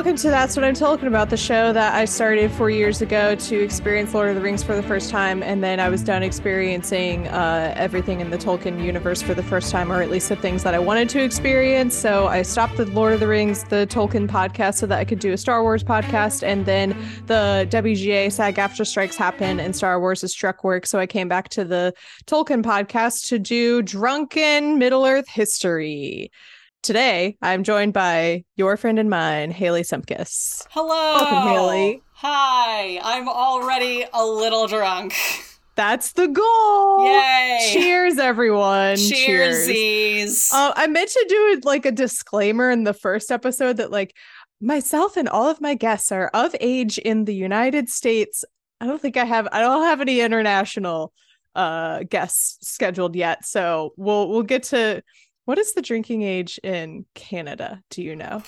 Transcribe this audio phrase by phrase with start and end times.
[0.00, 3.34] welcome to That's What I'm Talking About, the show that I started four years ago
[3.34, 6.22] to experience Lord of the Rings for the first time, and then I was done
[6.22, 10.36] experiencing uh, everything in the Tolkien universe for the first time, or at least the
[10.36, 11.94] things that I wanted to experience.
[11.94, 15.18] So I stopped the Lord of the Rings, the Tolkien podcast, so that I could
[15.18, 16.96] do a Star Wars podcast, and then
[17.26, 20.86] the WGA SAG AFTRA strikes happened, and Star Wars is struck work.
[20.86, 21.92] So I came back to the
[22.24, 26.30] Tolkien podcast to do Drunken Middle Earth History.
[26.82, 30.66] Today, I'm joined by your friend and mine, Haley Simpkiss.
[30.70, 31.14] Hello.
[31.14, 32.02] Welcome, Haley.
[32.14, 32.98] Hi.
[33.02, 35.14] I'm already a little drunk.
[35.76, 37.04] That's the goal.
[37.04, 37.70] Yay.
[37.74, 38.96] Cheers, everyone.
[38.96, 40.50] Cheersies.
[40.54, 44.16] Uh, I meant to do like a disclaimer in the first episode that like
[44.62, 48.42] myself and all of my guests are of age in the United States.
[48.80, 51.12] I don't think I have I don't have any international
[51.54, 53.44] uh guests scheduled yet.
[53.44, 55.02] So we'll we'll get to
[55.50, 57.82] what is the drinking age in Canada?
[57.90, 58.40] Do you know?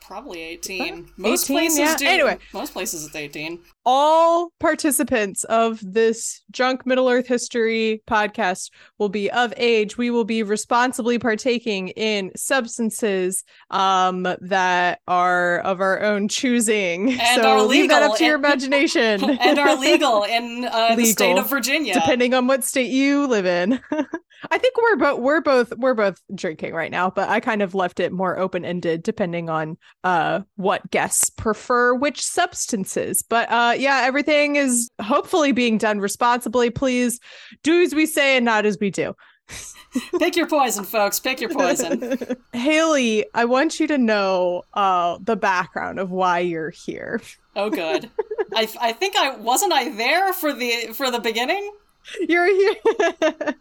[0.00, 1.10] Probably 18.
[1.18, 1.96] Most 18, places yeah.
[1.98, 2.06] do.
[2.06, 2.38] Anyway.
[2.54, 3.60] Most places it's 18.
[3.84, 9.98] All participants of this Drunk Middle Earth History podcast will be of age.
[9.98, 17.20] We will be responsibly partaking in substances um, that are of our own choosing.
[17.20, 19.28] And so are leave that up to your imagination.
[19.28, 21.92] and are legal in uh, the state of Virginia.
[21.92, 23.78] depending on what state you live in.
[24.50, 27.74] I think we're both we're both we're both drinking right now, but I kind of
[27.74, 33.22] left it more open ended depending on uh what guests prefer which substances.
[33.22, 36.70] But uh yeah, everything is hopefully being done responsibly.
[36.70, 37.20] Please
[37.62, 39.14] do as we say and not as we do.
[40.18, 41.18] Pick your poison, folks.
[41.18, 42.22] Pick your poison.
[42.52, 47.20] Haley, I want you to know uh the background of why you're here.
[47.56, 48.08] oh, good.
[48.54, 51.70] I, I think I wasn't I there for the for the beginning.
[52.28, 53.54] You're here.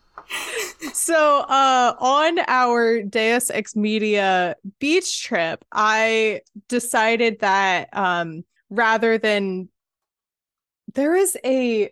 [0.93, 9.69] So, uh, on our Deus Ex Media beach trip, I decided that um, rather than
[10.93, 11.91] there is a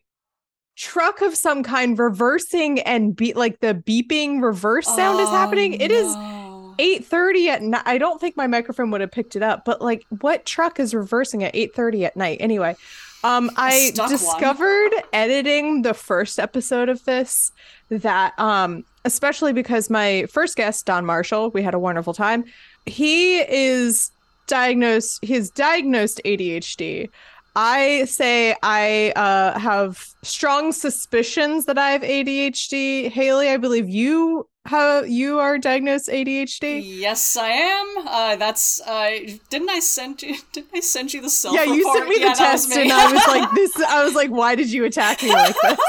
[0.76, 5.74] truck of some kind reversing and beat like the beeping reverse sound is Oh, happening.
[5.74, 6.76] It is no.
[6.80, 7.82] 8:30 at night.
[7.86, 10.94] I don't think my microphone would have picked it up, but like what truck is
[10.94, 12.38] reversing at 8:30 at night?
[12.40, 12.76] Anyway,
[13.24, 14.12] um I stuck one.
[14.12, 17.52] discovered editing the first episode of this
[17.90, 22.44] that um especially because my first guest Don Marshall, we had a wonderful time.
[22.86, 24.12] He is
[24.48, 27.10] diagnosed he's diagnosed ADHD.
[27.56, 33.10] I say I uh, have strong suspicions that I have ADHD.
[33.10, 36.82] Haley, I believe you have you are diagnosed ADHD.
[36.84, 37.96] Yes, I am.
[38.08, 38.82] Uh, that's.
[38.82, 39.12] Uh,
[39.50, 40.36] didn't I send you?
[40.52, 41.56] Didn't I send you the self?
[41.56, 42.82] Yeah, you sent me the yeah, was test, me.
[42.84, 45.80] and I was like, "This." I was like, "Why did you attack me like this?"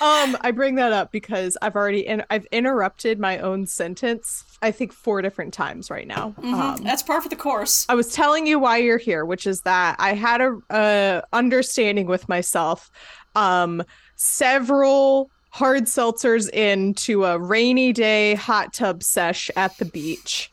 [0.00, 4.44] um, I bring that up because I've already in- I've interrupted my own sentence.
[4.62, 6.34] I think four different times right now.
[6.40, 7.84] Mhm, Um, that's par for the course.
[7.88, 12.06] I was telling you why you're here, which is that I had a, a understanding
[12.06, 12.90] with myself.
[13.36, 13.82] Um,
[14.16, 20.50] several hard seltzers into a rainy day hot tub sesh at the beach,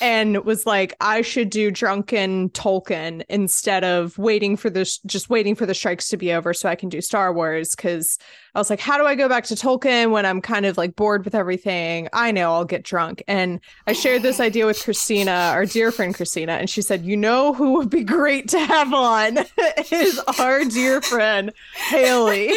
[0.00, 5.56] and was like, I should do drunken Tolkien instead of waiting for this, just waiting
[5.56, 7.74] for the strikes to be over so I can do Star Wars.
[7.74, 8.16] Because
[8.58, 10.96] I was like, how do I go back to Tolkien when I'm kind of like
[10.96, 12.08] bored with everything?
[12.12, 13.22] I know I'll get drunk.
[13.28, 17.16] And I shared this idea with Christina, our dear friend Christina, and she said, You
[17.16, 19.38] know who would be great to have on
[19.92, 22.52] is our dear friend Haley.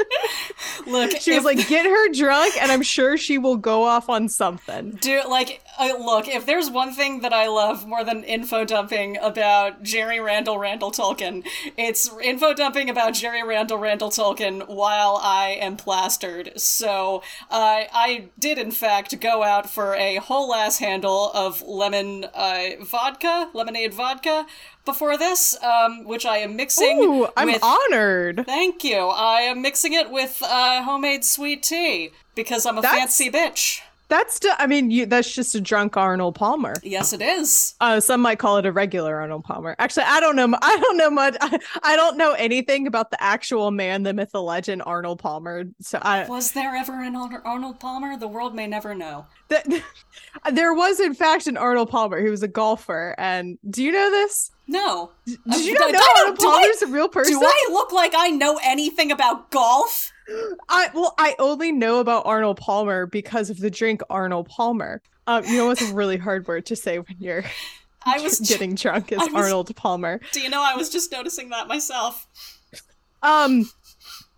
[0.86, 4.08] Look, She was if- like, Get her drunk, and I'm sure she will go off
[4.08, 4.92] on something.
[4.92, 9.18] Do like uh, look, if there's one thing that I love more than info dumping
[9.18, 15.58] about Jerry Randall Randall Tolkien, it's info dumping about Jerry Randall Randall Tolkien while I
[15.60, 16.52] am plastered.
[16.56, 22.26] So uh, I did in fact go out for a whole ass handle of lemon
[22.32, 24.46] uh, vodka, lemonade vodka
[24.84, 28.44] before this, um, which I am mixing Ooh, I'm with honored.
[28.46, 28.98] Thank you.
[29.08, 33.80] I am mixing it with uh, homemade sweet tea because I'm a That's- fancy bitch.
[34.08, 36.74] That's, I mean, you, that's just a drunk Arnold Palmer.
[36.84, 37.74] Yes, it is.
[37.80, 39.74] Uh, some might call it a regular Arnold Palmer.
[39.80, 40.56] Actually, I don't know.
[40.62, 41.36] I don't know much.
[41.40, 45.64] I, I don't know anything about the actual man, the myth, the legend, Arnold Palmer.
[45.80, 48.16] So I, Was there ever an Arnold Palmer?
[48.16, 49.26] The world may never know.
[49.48, 49.82] th-
[50.52, 52.22] there was in fact an Arnold Palmer.
[52.22, 53.14] He was a golfer.
[53.18, 54.52] And do you know this?
[54.68, 55.10] No.
[55.26, 57.38] Did Uh, you not know Arnold do I- Palmer's a real person?
[57.38, 60.12] Do I look like I know anything about golf?
[60.68, 65.02] I well, I only know about Arnold Palmer because of the drink Arnold Palmer.
[65.26, 67.44] Um, you know what's a really hard word to say when you're
[68.06, 68.38] I was.
[68.48, 70.20] getting drunk is I was- Arnold Palmer.
[70.32, 72.26] Do you know I was just noticing that myself?
[73.22, 73.68] Um,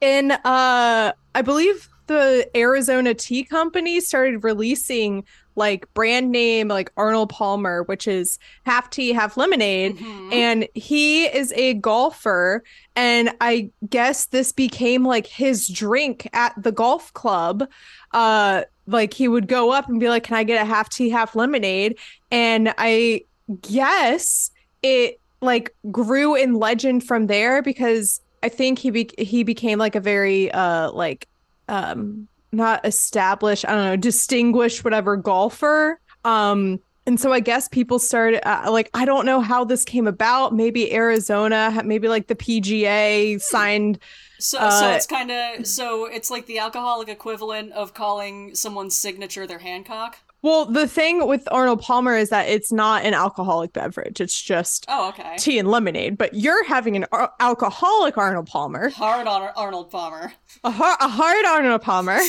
[0.00, 5.24] in uh, I believe the Arizona Tea Company started releasing
[5.58, 9.98] like brand name like Arnold Palmer, which is half tea, half lemonade.
[9.98, 10.32] Mhm.
[10.32, 12.62] And he is a golfer.
[12.96, 17.68] And I guess this became like his drink at the golf club.
[18.12, 21.10] Uh like he would go up and be like, Can I get a half tea,
[21.10, 21.98] half lemonade?
[22.30, 23.22] And I
[23.60, 24.50] guess
[24.82, 29.94] it like grew in legend from there because I think he be- he became like
[29.94, 31.26] a very uh like
[31.68, 36.00] um not established, I don't know, distinguished whatever golfer.
[36.24, 40.06] Um and so I guess people started uh, like I don't know how this came
[40.06, 40.54] about.
[40.54, 43.98] Maybe Arizona, maybe like the PGA signed
[44.40, 48.96] So, so Uh, it's kind of so it's like the alcoholic equivalent of calling someone's
[48.96, 50.18] signature their Hancock.
[50.40, 54.20] Well, the thing with Arnold Palmer is that it's not an alcoholic beverage.
[54.20, 55.34] It's just Oh, okay.
[55.36, 56.16] tea and lemonade.
[56.16, 60.32] But you're having an ar- alcoholic Arnold Palmer, Hard on Arnold Palmer.
[60.62, 62.18] a, har- a hard Arnold Palmer.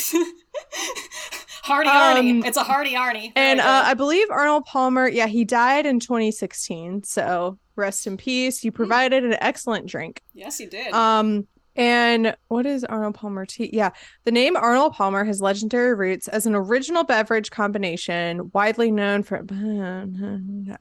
[1.63, 1.95] Hardy Um,
[2.41, 2.45] Arnie.
[2.45, 3.33] It's a Hardy Arnie.
[3.33, 3.83] There And we uh.
[3.85, 7.03] I believe Arnold Palmer, yeah, he died in 2016.
[7.03, 8.63] So rest in peace.
[8.63, 10.21] You provided an excellent drink.
[10.33, 10.91] yes, he did.
[10.94, 11.47] Um,
[11.79, 13.69] and what is Arnold Palmer tea?
[13.71, 13.91] Yeah,
[14.25, 19.45] the name Arnold Palmer has legendary roots as an original beverage combination widely known for.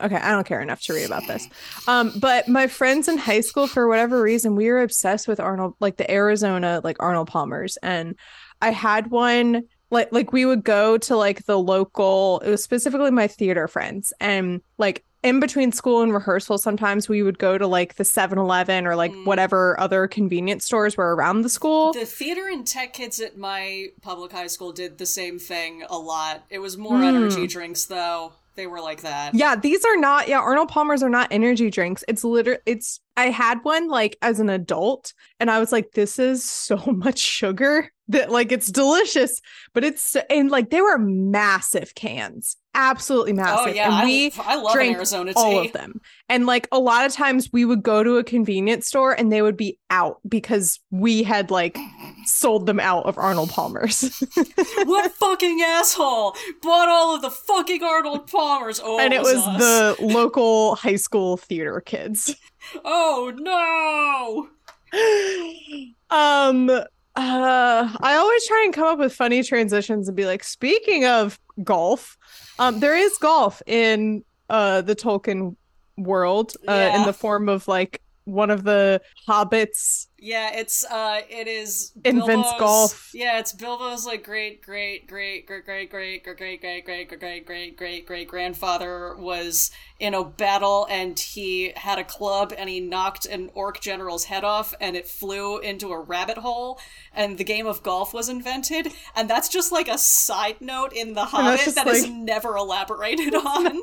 [0.01, 1.49] Okay, I don't care enough to read about this.
[1.87, 5.75] Um, but my friends in high school, for whatever reason, we were obsessed with Arnold,
[5.81, 8.17] like the Arizona, like Arnold Palmers, and
[8.61, 9.63] I had one.
[9.91, 12.41] Like, like we would go to like the local.
[12.41, 17.23] It was specifically my theater friends, and like in between school and rehearsal, sometimes we
[17.23, 19.27] would go to like the 7 Eleven or like Mm.
[19.27, 21.93] whatever other convenience stores were around the school.
[21.93, 25.99] the theater and tech kids at my public high school did the same thing a
[25.99, 26.45] lot.
[26.51, 27.05] It was more Hmm.
[27.05, 28.33] energy drinks though.
[28.55, 29.35] They were like that.
[29.37, 32.03] yeah, these are not, yeah, Arnold Palmer's are not energy drinks.
[32.09, 36.19] It's literally, it's, I had one like as an adult and I was like, this
[36.19, 39.41] is so much sugar that like it's delicious,
[39.75, 43.67] but it's, and like they were massive cans, absolutely massive.
[43.67, 45.41] Oh yeah, and we, I, I love drank Arizona tea.
[45.41, 46.01] all of them.
[46.29, 49.43] And like a lot of times we would go to a convenience store and they
[49.43, 51.77] would be out because we had like
[52.25, 54.23] sold them out of Arnold Palmer's.
[54.85, 58.81] what fucking asshole bought all of the fucking Arnold Palmers?
[58.83, 59.59] Oh, and it was us.
[59.59, 62.35] the local high school theater kids.
[62.85, 64.49] Oh no!
[66.11, 66.85] um uh
[67.17, 72.19] I always try and come up with funny transitions and be like speaking of golf,
[72.59, 75.57] um there is golf in uh the Tolkien
[75.97, 81.47] world uh in the form of like one of the hobbits Yeah, it's uh, it
[81.47, 83.11] is Invents golf.
[83.15, 87.09] Yeah, it's Bilbo's like great, great, great, great, great, great, great, great, great, great, great,
[87.21, 89.71] great, great, great, great grandfather was
[90.01, 94.43] in a battle and he had a club and he knocked an orc general's head
[94.43, 96.81] off and it flew into a rabbit hole
[97.13, 101.15] and the game of golf was invented and that's just like a side note in
[101.15, 103.81] the Hobbit that is never elaborated on.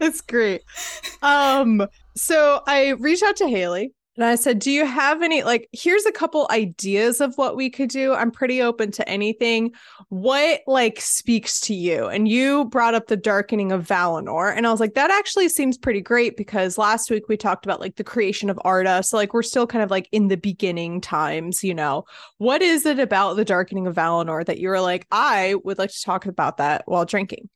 [0.00, 0.62] It's great.
[1.22, 5.68] Um, so I reached out to Haley and I said, Do you have any like
[5.72, 8.14] here's a couple ideas of what we could do?
[8.14, 9.70] I'm pretty open to anything.
[10.08, 12.06] What like speaks to you?
[12.06, 14.52] And you brought up the darkening of Valinor.
[14.52, 17.78] And I was like, that actually seems pretty great because last week we talked about
[17.78, 19.04] like the creation of Arda.
[19.04, 22.04] So like we're still kind of like in the beginning times, you know.
[22.38, 25.90] What is it about the darkening of Valinor that you were like, I would like
[25.90, 27.48] to talk about that while drinking?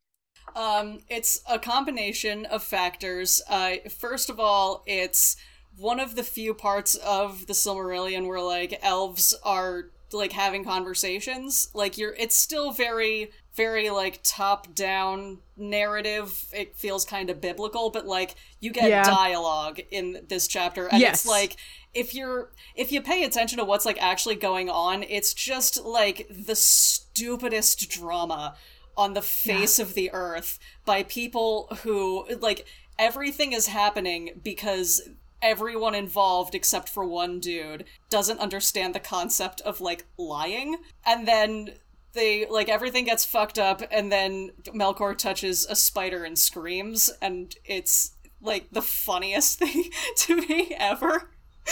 [0.55, 3.43] Um, it's a combination of factors.
[3.49, 5.37] Uh, first of all, it's
[5.77, 11.69] one of the few parts of the Silmarillion where like elves are like having conversations.
[11.73, 16.45] Like you're, it's still very, very like top down narrative.
[16.53, 19.05] It feels kind of biblical, but like you get Yeah.
[19.05, 21.21] dialogue in this chapter, and Yes.
[21.21, 21.57] it's like
[21.95, 26.27] if you're if you pay attention to what's like actually going on, it's just like
[26.31, 28.55] the stupidest drama
[28.97, 32.67] on the face of the earth by people who like
[32.99, 35.01] everything is happening because
[35.43, 41.71] everyone involved except for one dude doesn't understand the concept of like lying and then
[42.13, 47.55] they like everything gets fucked up and then Melkor touches a spider and screams and
[47.65, 49.85] it's like the funniest thing
[50.17, 51.31] to me ever.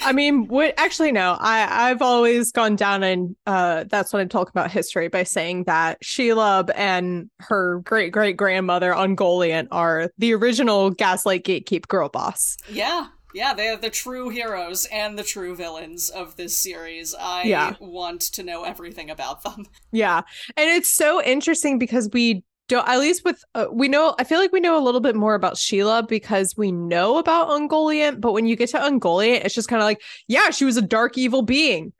[0.00, 1.36] I mean, what actually no.
[1.38, 5.64] I I've always gone down and uh that's when I talk about history by saying
[5.64, 12.56] that Shelob and her great great grandmother Ungoliant are the original Gaslight Gatekeep girl boss.
[12.68, 13.06] Yeah.
[13.34, 17.14] Yeah, they are the true heroes and the true villains of this series.
[17.14, 17.74] I Yeah.
[17.80, 19.66] want to know everything about them.
[19.92, 20.22] Yeah,
[20.56, 24.38] and it's so interesting because we don't at least with uh, we know I feel
[24.38, 28.32] like we know a little bit more about Shelob because we know about Ungoliant, but
[28.32, 31.16] when you get to Ungoliant, it's just kind of like yeah, she was a dark
[31.18, 31.92] evil being.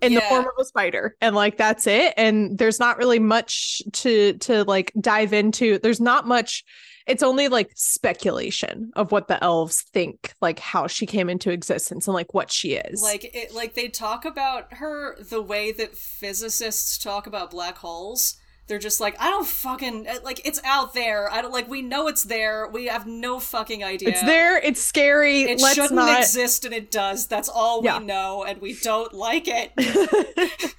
[0.00, 3.82] in the form of a spider and like that's it and there's not really much
[3.92, 6.64] to to like dive into there's not much
[7.06, 12.08] it's only like speculation of what the elves think like how she came into existence
[12.08, 15.94] and like what she is Like it, like they talk about her the way that
[15.96, 18.38] physicists talk about black holes.
[18.68, 20.40] They're just like, I don't fucking like.
[20.44, 21.30] It's out there.
[21.32, 21.68] I don't like.
[21.68, 22.66] We know it's there.
[22.66, 24.08] We have no fucking idea.
[24.08, 27.26] it's there it's scary It let's shouldn't not exist, and it does.
[27.28, 27.98] That's all Yeah.
[28.00, 29.72] we know, and we don't like it.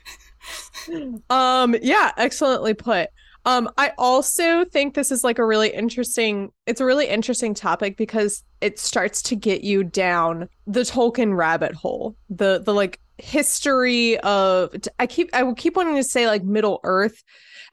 [1.30, 3.10] um yeah excellently put
[3.46, 7.98] um i also think this is like a really interesting it's a really interesting topic
[7.98, 14.18] because it starts to get you down the tolkien rabbit hole the the like history
[14.20, 17.22] of i keep i will keep wanting to say like middle earth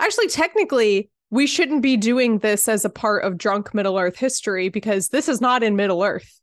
[0.00, 4.68] actually technically we shouldn't be doing this as a part of drunk middle earth history
[4.68, 6.40] because this is not in middle earth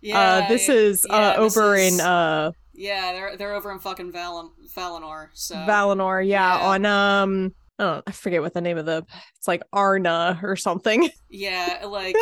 [0.00, 3.70] Yeah, uh this is yeah, uh this over is- in uh Yeah, they're they're over
[3.72, 5.28] in fucking Val- Valinor.
[5.34, 6.66] So Valinor, yeah, Yeah.
[6.66, 9.04] on um I don't I forget what the name of the
[9.36, 11.08] it's like Arna or something.
[11.30, 12.14] yeah, like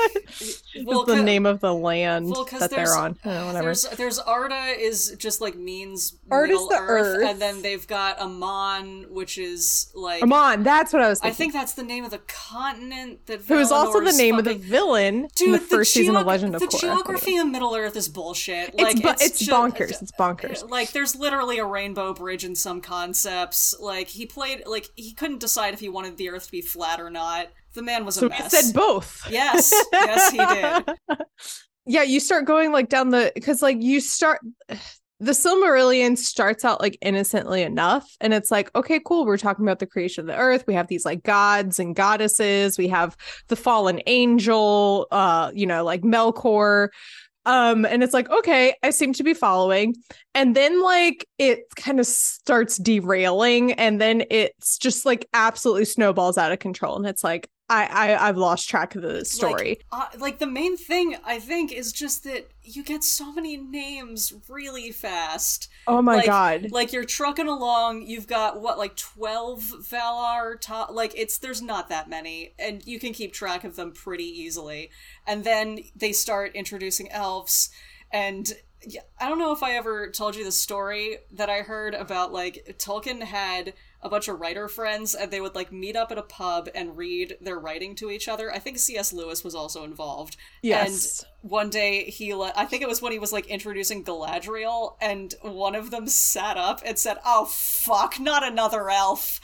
[0.85, 3.19] well, the name of the land well, that they're on.
[3.25, 3.65] Uh, whatever.
[3.65, 7.29] There's there's Arda is just like means Art is the Earth, Earth.
[7.29, 11.53] and then they've got Amon, which is like Amon, that's what I was I think
[11.53, 13.41] that's the name of the continent that.
[13.43, 16.55] Who is also the name of the villain Dude, in the first season of Legend
[16.55, 16.81] of the Korra.
[16.81, 18.75] geography of Middle Earth is bullshit.
[18.75, 20.03] It's Like bu- it's, it's bonkers.
[20.03, 20.69] It's bonkers.
[20.69, 23.75] Like there's literally a rainbow bridge in some concepts.
[23.81, 27.01] Like he played like he couldn't decide if he wanted the Earth to be flat
[27.01, 27.49] or not.
[27.75, 29.27] The man was a So he said both.
[29.31, 31.19] yes, yes, he did.
[31.87, 34.41] yeah, you start going like down the because like you start
[35.21, 39.27] the Silmarillion starts out like innocently enough, and it's like, okay, cool.
[39.27, 40.65] We're talking about the creation of the earth.
[40.67, 42.79] We have these like gods and goddesses.
[42.79, 43.17] We have
[43.49, 46.89] the fallen angel, uh, you know, like Melkor.
[47.47, 49.95] Um, and it's like, okay, I seem to be following.
[50.35, 56.37] And then like it kind of starts derailing, and then it's just like absolutely snowballs
[56.37, 56.97] out of control.
[56.97, 59.81] And it's like, I, I I've lost track of the story.
[59.93, 63.57] Like, uh, like the main thing I think is just that you get so many
[63.57, 65.69] names really fast.
[65.87, 66.71] oh my like, god.
[66.71, 71.89] Like you're trucking along, you've got what like 12 Valar top like it's there's not
[71.91, 74.91] that many and you can keep track of them pretty easily.
[75.27, 77.71] And then they start introducing elves
[78.11, 78.51] and
[78.87, 82.33] yeah, I don't know if I ever told you the story that I heard about
[82.33, 86.19] like Tolkien had a bunch of writer friends and they would like meet up at
[86.19, 88.53] a pub and read their writing to each other.
[88.53, 89.13] I think C.S.
[89.13, 90.37] Lewis was also involved.
[90.63, 91.25] Yes.
[91.43, 94.95] And one day he, le- I think it was when he was like introducing Galadriel,
[95.01, 99.41] and one of them sat up and said, "Oh fuck, not another elf."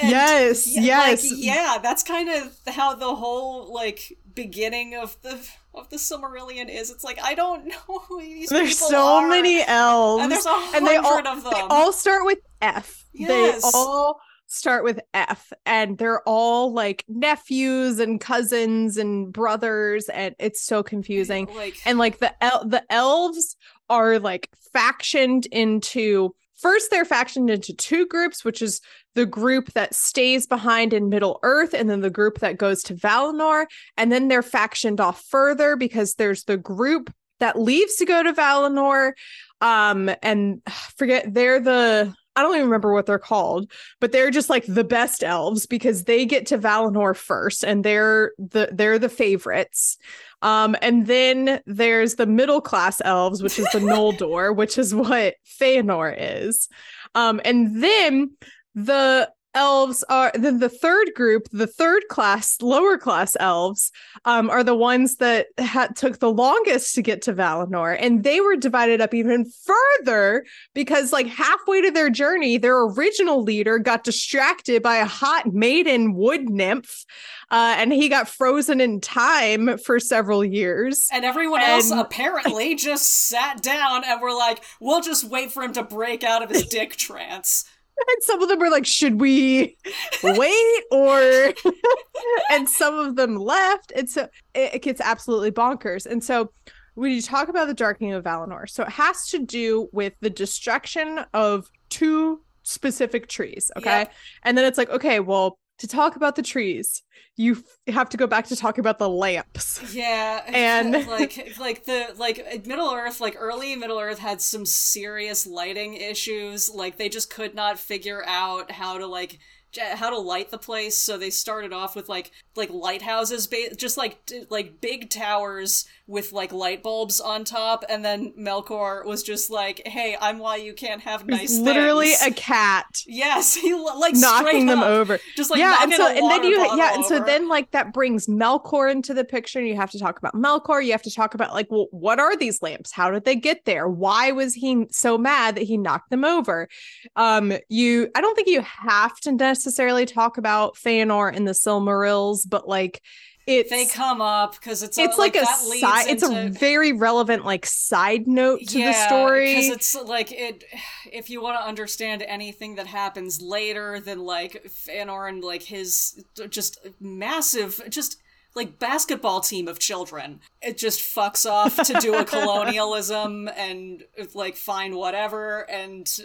[0.00, 1.24] And, Yes, yes.
[1.30, 1.78] like, yeah.
[1.82, 6.90] That's kind of how the whole like beginning of the of the Silmarillion is.
[6.90, 9.28] It's like I don't know who these There's people so are.
[9.28, 10.22] many elves.
[10.22, 11.52] and there's a and they all, hundred of them.
[11.52, 13.04] they all start with F.
[13.12, 13.62] Yes.
[13.62, 14.20] They all
[14.50, 20.82] start with F and they're all like nephews and cousins and brothers and it's so
[20.82, 21.46] confusing.
[21.54, 23.56] like And like the el- the elves
[23.90, 28.80] are like factioned into first they're factioned into two groups which is
[29.18, 32.94] the group that stays behind in Middle Earth and then the group that goes to
[32.94, 33.66] Valinor.
[33.96, 38.32] And then they're factioned off further because there's the group that leaves to go to
[38.32, 39.12] Valinor.
[39.60, 40.62] Um and
[40.96, 43.68] forget they're the I don't even remember what they're called,
[43.98, 48.30] but they're just like the best elves because they get to Valinor first and they're
[48.38, 49.98] the they're the favorites.
[50.40, 55.34] Um, and then there's the middle class elves, which is the Noldor, which is what
[55.60, 56.68] Feanor is.
[57.16, 58.30] Um, and then
[58.76, 63.90] the elves are then the third group, the third class, lower class elves,
[64.24, 68.40] um, are the ones that had took the longest to get to Valinor, and they
[68.40, 74.04] were divided up even further because, like halfway to their journey, their original leader got
[74.04, 77.04] distracted by a hot maiden wood nymph,
[77.50, 81.08] uh, and he got frozen in time for several years.
[81.12, 85.72] And everyone else apparently just sat down and were like, we'll just wait for him
[85.72, 87.64] to break out of his dick trance.
[88.08, 89.76] And some of them were like, should we
[90.22, 91.52] wait or
[92.50, 93.92] and some of them left.
[93.94, 96.06] And so it, it gets absolutely bonkers.
[96.06, 96.52] And so
[96.94, 100.30] when you talk about the darkening of Valinor, so it has to do with the
[100.30, 103.70] destruction of two specific trees.
[103.76, 104.00] Okay.
[104.00, 104.12] Yep.
[104.42, 107.02] And then it's like, okay, well, to talk about the trees,
[107.36, 107.52] you
[107.86, 109.94] f- have to go back to talk about the lamps.
[109.94, 115.46] Yeah, And- like like the like Middle Earth, like early Middle Earth had some serious
[115.46, 116.68] lighting issues.
[116.72, 119.38] Like they just could not figure out how to like
[119.76, 120.98] how to light the place.
[120.98, 125.86] So they started off with like like lighthouses, ba- just like t- like big towers
[126.06, 130.56] with like light bulbs on top, and then Melkor was just like, "Hey, I'm why
[130.56, 132.32] you can't have nice." Literally things.
[132.32, 133.02] a cat.
[133.06, 135.18] Yes, he like knocking them up, over.
[135.36, 137.26] just like yeah, and so and then you yeah, and so over.
[137.26, 140.84] then like that brings Melkor into the picture, and you have to talk about Melkor.
[140.84, 142.92] You have to talk about like, well, what are these lamps?
[142.92, 143.88] How did they get there?
[143.88, 146.68] Why was he so mad that he knocked them over?
[147.16, 149.57] Um, you, I don't think you have to necessarily
[150.06, 153.02] talk about Feanor and the Silmarils, but like.
[153.46, 156.50] It's, they come up because it's it's a, like, a that leads side it's a
[156.50, 160.64] very relevant like side note to yeah, the story because it's like it.
[161.10, 166.22] If you want to understand anything that happens later, than like Fëanor and like his
[166.50, 168.20] just massive, just
[168.58, 174.02] like basketball team of children, it just fucks off to do a colonialism and
[174.34, 176.18] like fine whatever and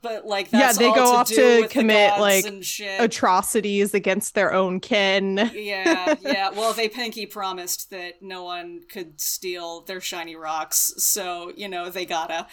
[0.00, 2.46] but like Yeah, they go to off to commit, like,
[2.98, 6.50] atrocities against their own kin yeah, yeah.
[6.50, 11.90] Well, they pinky promised that no one could steal their shiny rocks, so you know
[11.90, 12.46] they gotta.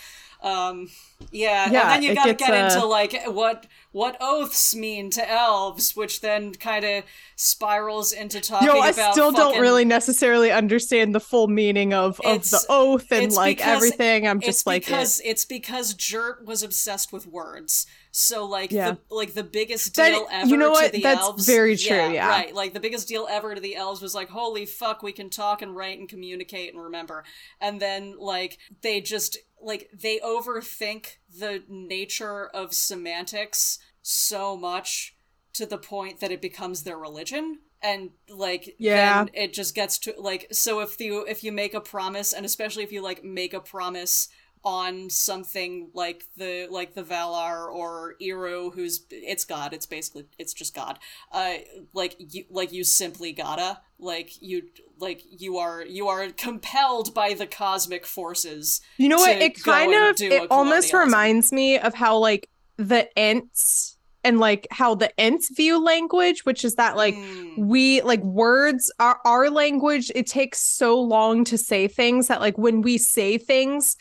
[0.43, 0.89] Um,
[1.31, 5.31] yeah, Yeah, and then you gotta get uh, into like what what oaths mean to
[5.31, 7.03] elves, which then kind of
[7.37, 9.13] spirals into talking Yo, I about.
[9.13, 13.75] still don't really necessarily understand the full meaning of, of the oath and like because-
[13.77, 14.27] everything.
[14.27, 17.85] I'm just like, because it's because Jert was obsessed with words.
[18.15, 18.91] So like Yeah.
[18.91, 20.85] the like the biggest That- deal ever you know what?
[20.85, 21.47] to the That's elves.
[21.47, 22.27] very true, yeah.
[22.29, 22.53] right.
[22.53, 25.63] Like the biggest deal ever to the elves was like, holy fuck, we can talk
[25.63, 27.23] and write and communicate and remember.
[27.59, 35.15] And then like they just like they overthink the nature of semantics so much
[35.53, 39.23] to the point that it becomes their religion and like Yeah.
[39.23, 42.45] then it just gets to like so if you if you make a promise and
[42.45, 44.29] especially if you like make a promise
[44.65, 50.53] on something like the like the Valar or Eru who's it's God it's basically it's
[50.53, 50.99] just God
[51.33, 51.55] uh
[51.93, 54.63] like you like you simply gotta like you
[54.99, 59.35] like you are you are compelled by the cosmic forces you know what?
[59.41, 64.95] It kind of it almost reminds me of how like the Ents and like how
[64.95, 67.57] the Ents view language, which is that like Mm.
[67.57, 72.57] we like words are our language it takes so long to say things that like
[72.57, 73.97] when we say things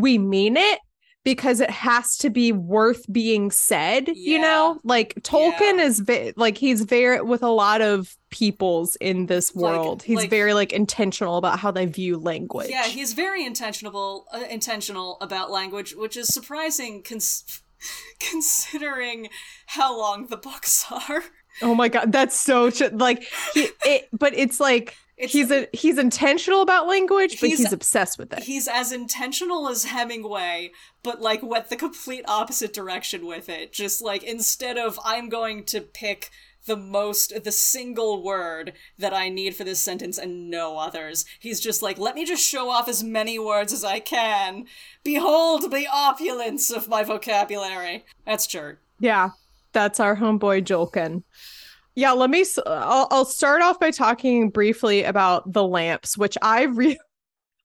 [0.00, 0.78] we mean it
[1.24, 5.82] because it has to be worth being said you know like tolkien Yeah.
[5.88, 10.18] is ve- like he's very with a lot of peoples in this Like- world he's
[10.18, 15.18] like- very like intentional about how they view language Yeah, he's very intentional uh, intentional
[15.20, 17.62] about language, which is surprising cons-
[18.20, 19.28] considering
[19.66, 21.22] how long the books are.
[21.62, 25.66] oh my god that's so tr- like he it but it's like It's, he's a
[25.72, 30.72] he's intentional about language but He's- he's, obsessed with it he's as intentional as Hemingway,
[31.02, 33.72] but like went the complete opposite direction with it.
[33.72, 36.30] Just like instead of I'm going to pick
[36.66, 41.24] the most the single word that I need for this sentence and no others.
[41.38, 44.66] He's just like, let me just show off as many words as I can.
[45.04, 48.04] Behold the opulence of my vocabulary.
[48.26, 48.78] That's Jert.
[48.98, 49.30] Yeah,
[49.72, 51.22] that's our homeboy Jolkin.
[51.96, 52.44] Yeah, let me.
[52.66, 56.98] I'll, I'll start off by talking briefly about the lamps, which I re.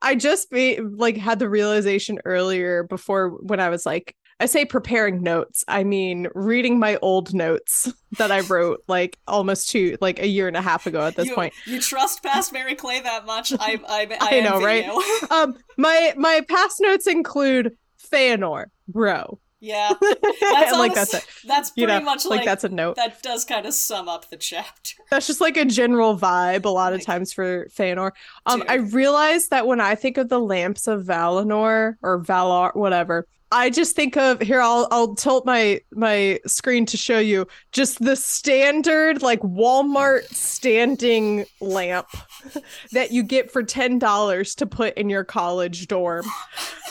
[0.01, 4.65] I just be, like had the realization earlier before when I was like, I say
[4.65, 5.63] preparing notes.
[5.67, 10.47] I mean reading my old notes that I wrote like almost two, like a year
[10.47, 11.53] and a half ago at this you, point.
[11.67, 13.53] You trust past Mary Clay that much?
[13.59, 14.89] I I, I, I know, right?
[15.29, 17.77] Um, my my past notes include
[18.11, 19.39] Feanor, bro.
[19.61, 21.25] Yeah, that's like honest- that's it.
[21.45, 22.95] That's You pretty know, much like like, that's a note.
[22.97, 24.95] that does kind of sum up the chapter.
[25.11, 28.11] That's just like a general vibe a lot of times for Feanor.
[28.45, 28.69] Um, Dude.
[28.69, 33.69] I realize that when I think of the lamps of Valinor or Valar, whatever, I
[33.69, 34.61] just think of here.
[34.61, 41.45] I'll I'll tilt my my screen to show you just the standard like Walmart standing
[41.59, 42.07] lamp
[42.93, 46.25] that you get for ten dollars to put in your college dorm.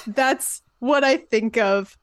[0.06, 1.96] That's what I think of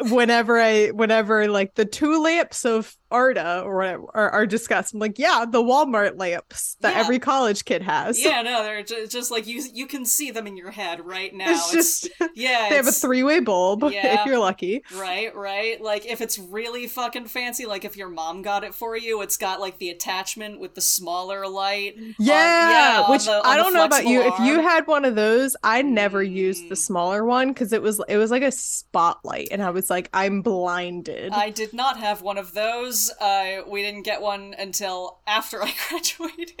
[0.00, 4.94] whenever I whenever like the two lamps of Arda or whatever are, are discussed.
[4.94, 7.00] I'm like, yeah, the Walmart lamps that Yeah.
[7.00, 8.22] every college kid has.
[8.22, 9.62] Yeah, no, they're ju- just like you.
[9.72, 11.50] You can see them in your head right now.
[11.50, 14.20] it's just yeah, they have a three way bulb Yeah.
[14.20, 14.82] if you're lucky.
[14.94, 15.80] Right, right.
[15.80, 19.36] Like if it's really fucking fancy, like if your mom got it for you, it's
[19.36, 21.94] got like the attachment with the smaller light.
[21.98, 24.20] on- Yeah, which the- I don't know about you.
[24.22, 26.78] If you had one of those, I never used the Mm.
[26.78, 30.42] smaller one because it was it was like a spotlight, and I was like, I'm
[30.42, 31.32] blinded.
[31.32, 32.99] I did not have one of those.
[33.20, 36.54] Uh, we didn't get one until after I graduated.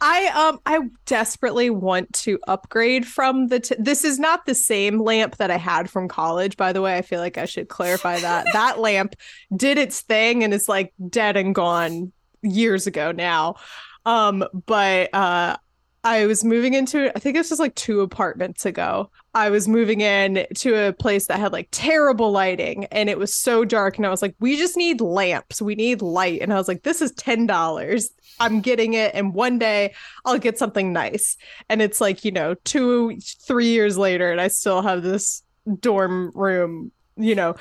[0.00, 5.00] I um I desperately want to upgrade from the t- this is not the same
[5.00, 6.96] lamp that I had from college by the way.
[6.96, 8.46] I feel like I should clarify that.
[8.52, 9.14] that lamp
[9.56, 13.56] did its thing and is like dead and gone years ago now.
[14.04, 15.56] Um but uh
[16.04, 19.10] I was moving into I think this was like two apartments ago.
[19.34, 23.32] I was moving in to a place that had like terrible lighting and it was
[23.32, 25.62] so dark and I was like we just need lamps.
[25.62, 28.04] We need light and I was like this is $10.
[28.40, 31.36] I'm getting it and one day I'll get something nice.
[31.68, 35.44] And it's like, you know, 2 3 years later and I still have this
[35.78, 37.54] dorm room, you know,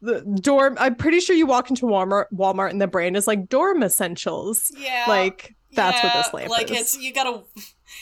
[0.00, 3.50] the dorm I'm pretty sure you walk into Walmart Walmart and the brand is like
[3.50, 4.72] dorm essentials.
[4.76, 5.04] Yeah.
[5.06, 6.50] Like that's yeah, what this lamp is.
[6.50, 6.80] like is.
[6.80, 7.42] it's you gotta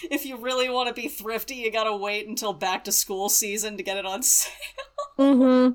[0.10, 3.76] if you really want to be thrifty, you gotta wait until back to school season
[3.76, 4.52] to get it on sale.
[5.18, 5.72] Mm-hmm.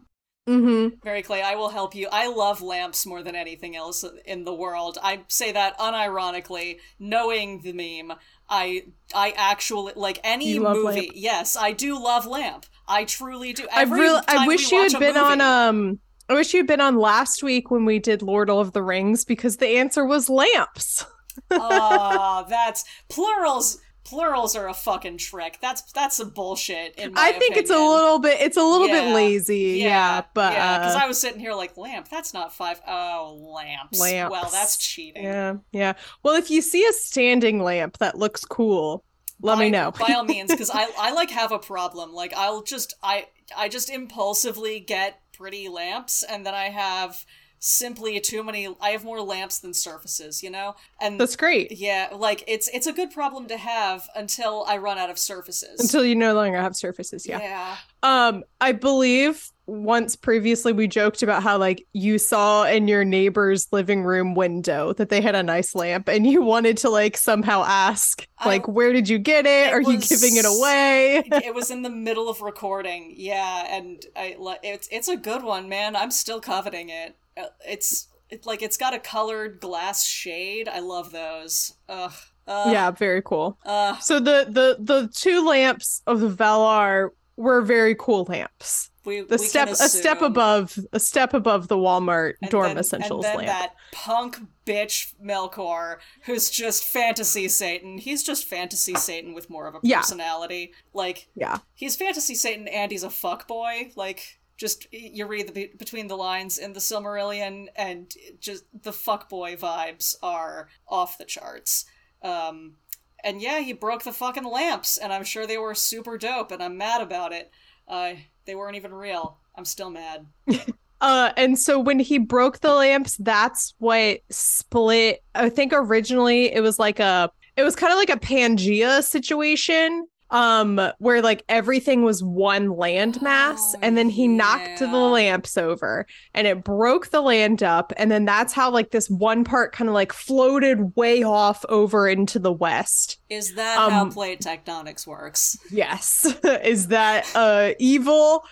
[0.47, 0.97] Mm-hmm.
[1.03, 2.07] Mary Clay, I will help you.
[2.11, 4.99] I love lamps more than anything else in the world.
[5.01, 8.15] I say that unironically, knowing the meme.
[8.47, 10.83] I I actually like any movie.
[10.83, 11.11] Lamp?
[11.15, 12.67] Yes, I do love lamp.
[12.87, 13.65] I truly do.
[13.75, 16.81] Every I really I wish you had been on um I wish you had been
[16.81, 21.05] on last week when we did Lord of the Rings because the answer was lamps.
[21.51, 23.79] Ah, that's plurals.
[24.05, 25.57] Plurals are a fucking trick.
[25.61, 26.95] That's that's some bullshit.
[26.95, 29.79] In my I think it's a little bit it's a little bit lazy.
[29.79, 32.07] Yeah, but yeah, because uh, I was sitting here like lamp.
[32.07, 32.79] That's not five.
[32.87, 33.99] Oh, lamps.
[33.99, 34.31] Lamps.
[34.31, 35.23] Well, that's cheating.
[35.23, 35.93] yeah, yeah.
[36.21, 39.03] Well, if you see a standing lamp that looks cool,
[39.41, 39.91] let me know.
[39.91, 42.13] by all means, because I I like have a problem.
[42.13, 47.25] Like I'll just I I just impulsively get pretty lamps, and then I have
[47.65, 48.67] simply too many.
[48.79, 50.75] I have more lamps than surfaces, you know.
[51.01, 51.71] And That's great.
[51.71, 55.79] yeah, like it's it's a good problem to have until I run out of surfaces.
[55.79, 57.39] Until you no longer have surfaces, yeah.
[57.39, 57.77] yeah.
[58.03, 63.67] Um, I believe once previously we joked about how like you saw in your neighbor's
[63.71, 67.63] living room window that they had a nice lamp and you wanted to like somehow
[67.65, 69.69] ask I- like where did you get it?
[69.69, 71.23] It Are you giving it away?
[71.43, 73.15] it was in the middle of recording.
[73.17, 75.95] Yeah, and I it's it's a good one, man.
[75.95, 77.15] I'm still coveting it.
[77.37, 80.67] Uh, It's it, like it's got a colored glass shade.
[80.67, 81.73] I love those.
[81.89, 82.13] Ugh.
[82.47, 82.71] Ugh.
[82.71, 83.57] yeah, very cool.
[83.65, 88.91] Uh, So the the the two lamps of the Valar were very cool lamps.
[89.03, 92.77] we The we step a step above a step above the Walmart And dorm then-
[92.79, 93.47] essentials and then lamp.
[93.47, 97.97] that punk bitch Melkor, who's just fantasy Satan.
[97.97, 100.01] He's just fantasy Satan with more of a Yeah.
[100.01, 100.73] personality.
[100.93, 101.59] Like Yeah.
[101.73, 103.95] he's fantasy Satan and he's a fuckboy.
[103.97, 109.59] Like just you read the between the lines in the Silmarillion, and just the fuckboy
[109.59, 111.85] vibes are off the charts.
[112.21, 112.75] Um,
[113.23, 116.61] and yeah, he broke the fucking lamps, and I'm sure they were super dope, and
[116.63, 117.51] I'm mad about it.
[117.87, 118.13] Uh,
[118.45, 119.39] they weren't even real.
[119.55, 120.27] I'm still mad.
[121.01, 125.23] Uh, and so when he broke the lamps, that's what split.
[125.35, 130.07] I think originally it was like a, it was kind of like a Pangea situation,
[130.31, 136.05] um, where like everything was one landmass, Oh, and then he knocked the lamps over,
[136.33, 139.87] and it broke the land up, and then that's how like this one part kind
[139.89, 143.19] of like floated way off over into the west.
[143.29, 145.57] Is that how Um, plate tectonics works?
[145.71, 146.25] Yes,
[146.63, 148.43] is that uh evil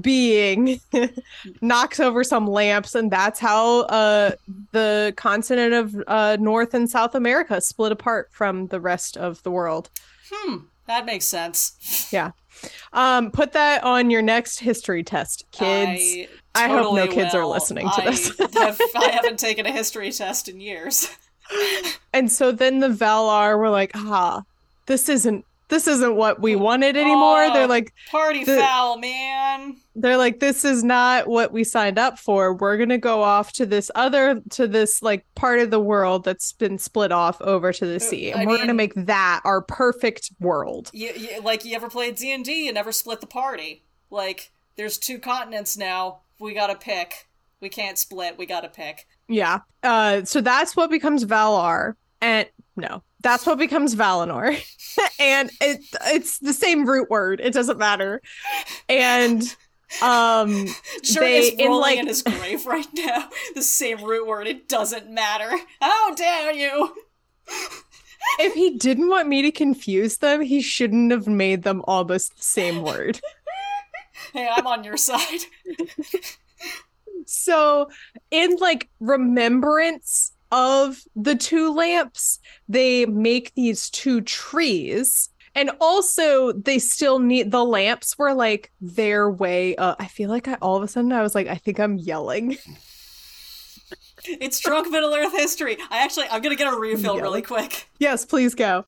[0.00, 0.80] being
[1.60, 4.30] knocks over some lamps and that's how uh
[4.72, 9.50] the continent of uh North and South America split apart from the rest of the
[9.50, 9.90] world.
[10.32, 10.56] Hmm,
[10.92, 12.08] that makes sense.
[12.12, 12.32] Yeah.
[12.92, 16.28] Um put that on your next history test, kids.
[16.54, 18.38] I hope no totally kids are listening to I this.
[18.54, 21.08] have, I haven't taken a history test in years.
[22.12, 24.42] And so then the Valar were like, "Ah,
[24.86, 27.52] this isn't this isn't what we wanted anymore." Oh.
[27.52, 29.76] They're like Party The- foul, man.
[29.96, 33.52] they're like this is not what we signed up for we're going to go off
[33.52, 37.72] to this other to this like part of the world that's been split off over
[37.72, 41.12] to the sea and Uh, I we're going to make that our perfect world You,
[41.14, 42.66] you, like you ever played D and D?
[42.66, 43.82] You never split the party.
[44.10, 46.20] Like there's two continents now.
[46.38, 47.28] We gotta pick.
[47.60, 48.38] We can't split.
[48.38, 49.06] We gotta pick.
[49.28, 54.60] yeah uh so that's what becomes valar and no that's what becomes valinor
[55.20, 58.20] and it it's the same root word it doesn't matter
[58.88, 59.56] and
[60.02, 60.66] um
[61.02, 63.28] Sure They- is in, like- in his grave right now.
[63.54, 64.46] The same root word.
[64.46, 65.50] It doesn't matter.
[65.80, 66.94] How dare you?
[68.38, 72.42] if he didn't want me to confuse them he shouldn't have made them almost the
[72.42, 73.20] same word
[74.32, 75.40] Hey, I'm on your side.
[77.26, 77.88] So,
[78.30, 82.38] in like remembrance of the two lamps,
[82.68, 85.30] they make these two trees.
[85.54, 89.74] And also, they still need the lamps were like their way.
[89.78, 92.56] I feel like I all of a sudden I was like, I think I'm yelling.
[94.24, 95.76] It's drunk Middle Earth history.
[95.90, 97.88] I actually, I'm gonna get a refill really quick.
[97.98, 98.84] yes, please go.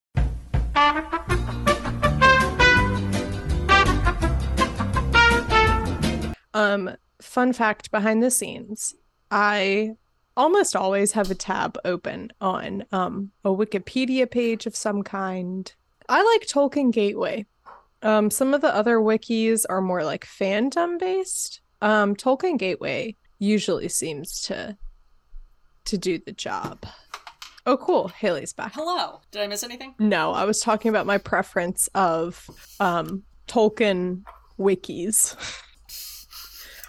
[6.54, 8.94] Um, fun fact behind the scenes,
[9.30, 9.96] I
[10.36, 15.72] almost always have a tab open on um a Wikipedia page of some kind.
[16.08, 17.46] I like Tolkien Gateway.
[18.02, 21.60] Um, some of the other wikis are more like fandom based.
[21.80, 24.76] Um, Tolkien Gateway usually seems to
[25.86, 26.86] to do the job.
[27.66, 28.08] Oh, cool.
[28.08, 28.74] Haley's back.
[28.74, 29.20] Hello.
[29.30, 29.94] Did I miss anything?
[29.98, 32.48] No, I was talking about my preference of
[32.80, 34.22] um Tolkien
[34.58, 35.36] wikis.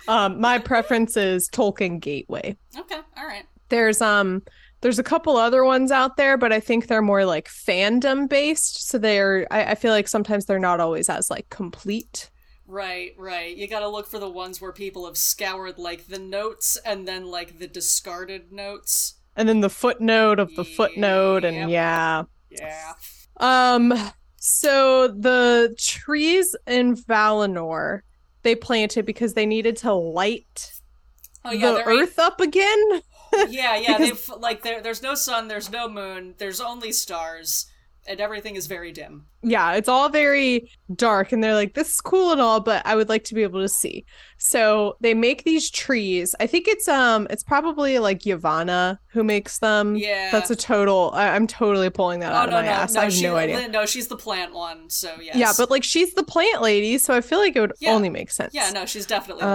[0.07, 2.57] um, my preference is Tolkien Gateway.
[2.77, 2.99] Okay.
[3.17, 3.45] All right.
[3.69, 4.43] There's um
[4.81, 8.87] there's a couple other ones out there, but I think they're more like fandom based.
[8.87, 12.29] So they're I, I feel like sometimes they're not always as like complete.
[12.67, 13.55] Right, right.
[13.55, 17.25] You gotta look for the ones where people have scoured like the notes and then
[17.25, 19.15] like the discarded notes.
[19.35, 22.23] And then the footnote of the footnote and yeah.
[22.49, 22.93] Yeah.
[23.37, 23.93] Um
[24.37, 28.01] so the trees in Valinor
[28.45, 30.71] they planted because they needed to light
[31.43, 32.81] Oh yeah, the earth up again.
[33.49, 33.97] yeah, yeah.
[33.97, 34.81] Because- They've like there.
[34.81, 35.47] There's no sun.
[35.47, 36.33] There's no moon.
[36.39, 37.67] There's only stars,
[38.07, 39.25] and everything is very dim.
[39.43, 42.95] yeah, it's all very dark, and they're like, this is cool and all, but I
[42.95, 44.05] would like to be able to see.
[44.47, 46.35] So they make these trees.
[46.39, 49.95] I think it's um, it's probably like Yavanna who makes them.
[49.95, 50.29] Yeah.
[50.31, 51.09] that's a total.
[51.15, 52.93] I, I'm totally pulling that Oh out no, of my no, ass.
[52.93, 53.01] no.
[53.01, 53.67] I have she, no idea.
[53.69, 54.87] No, she's the plant one.
[54.91, 55.35] So yes.
[55.35, 57.93] Yeah, but like she's the plant lady, so I feel like it would Yeah.
[57.93, 58.53] only make sense.
[58.53, 59.51] yeah, no, she's definitely one.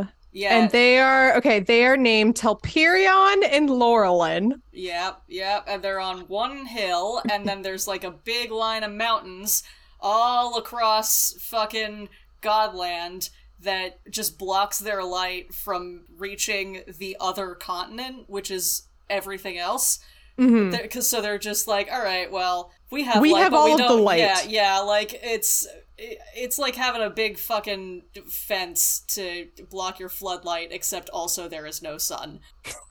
[0.00, 1.60] Um, Yeah, and they are okay.
[1.60, 4.54] They are named Telperion and Laurelin.
[4.72, 8.90] Yep, yep, and they're on one hill, and then there's like a big line of
[8.92, 9.62] mountains
[10.00, 12.08] all across fucking
[12.40, 13.28] Godland
[13.64, 19.98] that just blocks their light from reaching the other continent, which is everything else.
[20.36, 23.72] Because so they're just like, all right, well, we have We light, have but we
[23.72, 24.18] all of the light.
[24.18, 25.64] Yeah, yeah, like it's
[25.96, 31.82] it's like having a big fucking fence to block your floodlight, except also there is
[31.82, 32.40] no sun,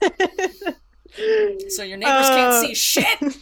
[1.68, 3.36] so your neighbors Uh, can't see shit.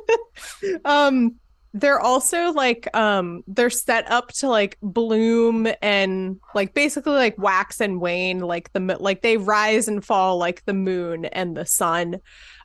[0.86, 1.36] um
[1.74, 7.80] they're also like um they're set up to like bloom and like basically like wax
[7.80, 12.20] and wane like the like they rise and fall like the moon and the sun.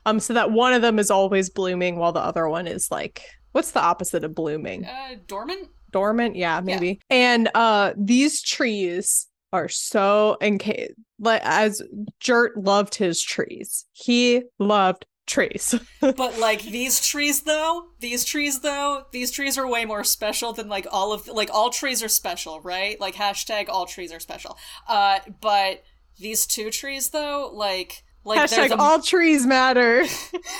[0.06, 3.22] Um so that one of them is always blooming while the other one is like
[3.50, 4.84] what's the opposite of blooming?
[4.84, 5.68] Uh, dormant.
[5.90, 6.36] dormant?
[6.36, 7.00] Yeah maybe.
[7.10, 11.82] And uh these trees are so in case like as
[12.20, 19.06] Jert loved his trees he loved trees But like these trees though, these trees though,
[19.12, 22.60] these trees are way more special than like all of like all trees are special,
[22.60, 23.00] right?
[23.00, 24.58] Like hashtag all trees are special.
[24.88, 25.82] Uh, but
[26.18, 30.04] these two trees though, like like hashtag the all trees matter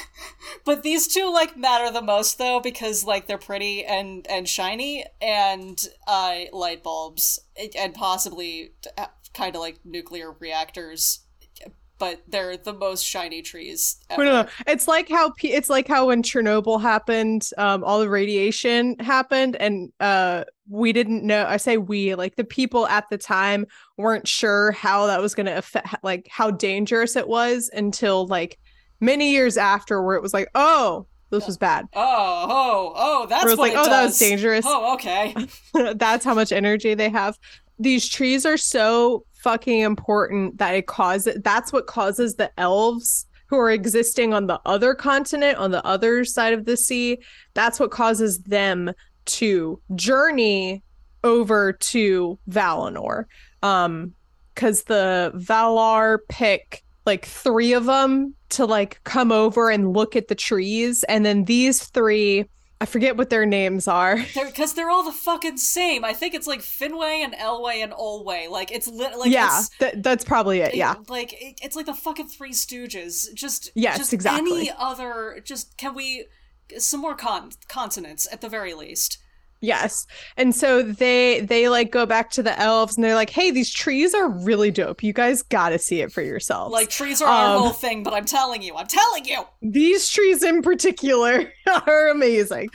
[0.65, 5.05] but these two like matter the most though because like they're pretty and and shiny
[5.21, 7.39] and uh light bulbs
[7.77, 8.73] and possibly
[9.35, 11.21] kind of like nuclear reactors
[12.01, 14.25] but they're the most shiny trees ever.
[14.25, 14.49] No, no.
[14.67, 19.93] It's like how it's like how when Chernobyl happened, um, all the radiation happened, and
[20.01, 21.45] uh, we didn't know.
[21.47, 23.67] I say we, like the people at the time,
[23.99, 28.59] weren't sure how that was going to affect, like how dangerous it was until like
[28.99, 31.87] many years after, where it was like, oh, this was bad.
[31.95, 34.65] oh oh oh that's Where it's what like, it oh, that was dangerous.
[34.67, 35.35] oh okay
[35.95, 37.39] That's how much energy they have.
[37.79, 43.57] These trees are so fucking important that it causes that's what causes the elves who
[43.57, 47.19] are existing on the other continent on the other side of the sea
[47.55, 48.93] that's what causes them
[49.25, 50.83] to journey
[51.23, 53.25] over to Valinor.
[53.63, 54.15] Um
[54.55, 60.29] cuz the Valar pick like 3 of them to like come over and look at
[60.29, 62.47] the trees and then these 3
[62.83, 66.47] I forget what their names are because they're, all the fucking same i think it's
[66.47, 70.61] like Finwë and Elwë and Olwë like it's lit like yeah, it's, that, that's probably
[70.61, 70.73] it.
[70.73, 70.95] it- Yeah.
[71.09, 74.51] like it, it's like the fucking three stooges just Yes, just exactly.
[74.61, 76.27] any other just can we
[76.79, 79.19] some more con- consonants at the very least
[79.63, 80.07] Yes.
[80.39, 83.71] And so they they like go back to the elves and they're like, "Hey, these
[83.71, 85.03] trees are really dope.
[85.03, 88.03] You guys got to see it for yourselves." like trees are our Um, whole thing
[88.03, 91.53] but i'm telling you i'm telling you these trees in particular
[91.87, 92.71] are amazing.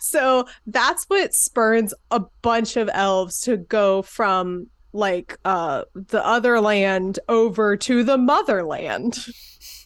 [0.00, 6.60] So that's what spurns a bunch of elves to go from like uh the other
[6.60, 9.18] land over to the motherland.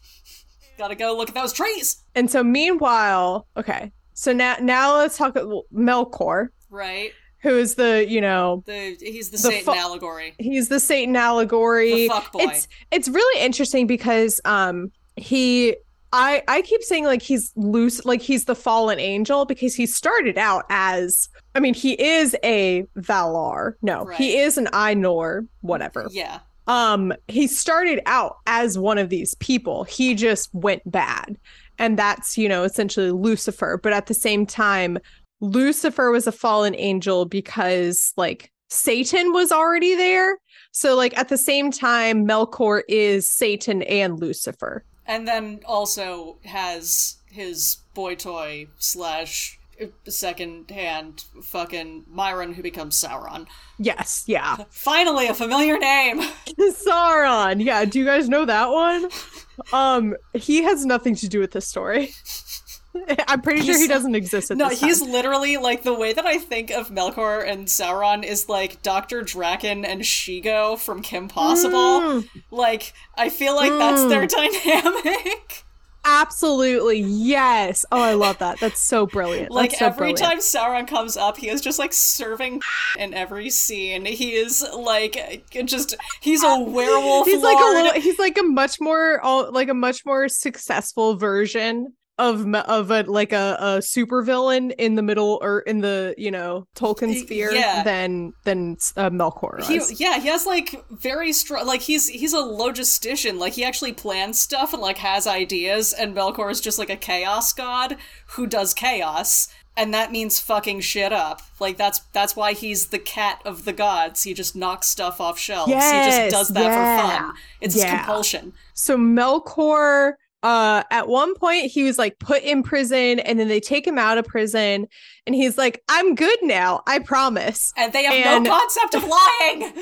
[0.79, 3.93] gotta go look at those trees And so meanwhile, okay.
[4.15, 9.29] So now now let's talk about Melkor, right who is the, you know, the he's
[9.29, 11.93] the, The satan fu- allegory he's the Satan allegory.
[11.93, 15.77] the fuck boy It's it's really interesting because um he
[16.13, 20.39] I I keep saying like he's loose, like he's the fallen angel because he started
[20.39, 21.29] out as.
[21.57, 23.75] I mean, he is a Valar.
[23.83, 24.17] No, Right.
[24.17, 25.47] he is an Ainur.
[25.61, 26.07] Whatever.
[26.11, 26.39] Yeah.
[26.67, 31.37] um he started out as one of these people he just went bad
[31.79, 33.79] and that's you know essentially lucifer.
[33.83, 34.99] But at the same time
[35.41, 40.39] lucifer was a fallen angel because like satan was already there.
[40.73, 44.85] So like at the same time melkor is satan and lucifer.
[45.07, 49.59] And then also has his boy toy slash
[50.07, 53.47] second hand fucking Mairon who becomes Sauron.
[53.79, 54.57] yes yeah.
[54.71, 56.21] Finally, a familiar name.
[56.59, 57.63] sauron.
[57.63, 59.09] Yeah do you guys know that one
[59.73, 62.11] um he has nothing to do with this story
[63.29, 66.39] i'm pretty sure he doesn't exist at No, he's literally like the way that I
[66.39, 69.23] think of Melkor and Sauron is like Dr.
[69.23, 71.73] Drakken and Shego from Kim Possible.
[72.01, 72.29] Mm.
[72.51, 75.65] Like, I feel like that's their dynamic.
[76.05, 77.01] Absolutely.
[77.01, 77.85] Yes.
[77.91, 78.61] Oh, I love that.
[78.61, 79.51] That's so brilliant.
[79.51, 80.19] like so every brilliant.
[80.19, 82.61] time Sauron comes up, he is just like serving
[82.99, 84.05] in every scene.
[84.05, 87.27] He is like just he's a werewolf.
[87.27, 91.95] He's like a little, he's like a much more like a much more successful version
[92.19, 96.31] of of a like a, a super villain in the middle or in the, you
[96.31, 97.83] know, Tolkien sphere yeah.
[97.83, 101.67] than than uh, Melkor He, yeah, he has like very strong.
[101.67, 103.39] Like he's he's a logistician.
[103.39, 105.93] Like he actually plans stuff and like has ideas.
[105.93, 107.97] And Melkor is just like a chaos god
[108.29, 111.43] who does chaos, and that means fucking shit up.
[111.59, 114.23] Like that's that's why he's the cat of the gods.
[114.23, 115.73] He just knocks stuff off shelves.
[115.73, 117.35] he just does that yeah, for fun.
[117.61, 118.53] It's his compulsion.
[118.73, 123.59] So Melkor uh at one point he was like put in prison and then they
[123.61, 124.87] take him out of prison
[125.27, 126.83] and he's like I'm good now.
[126.87, 127.73] I promise.
[127.77, 129.73] And they have And- no concept of lying.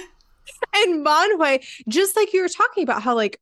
[0.74, 3.38] and Manwë, just like you were talking about how like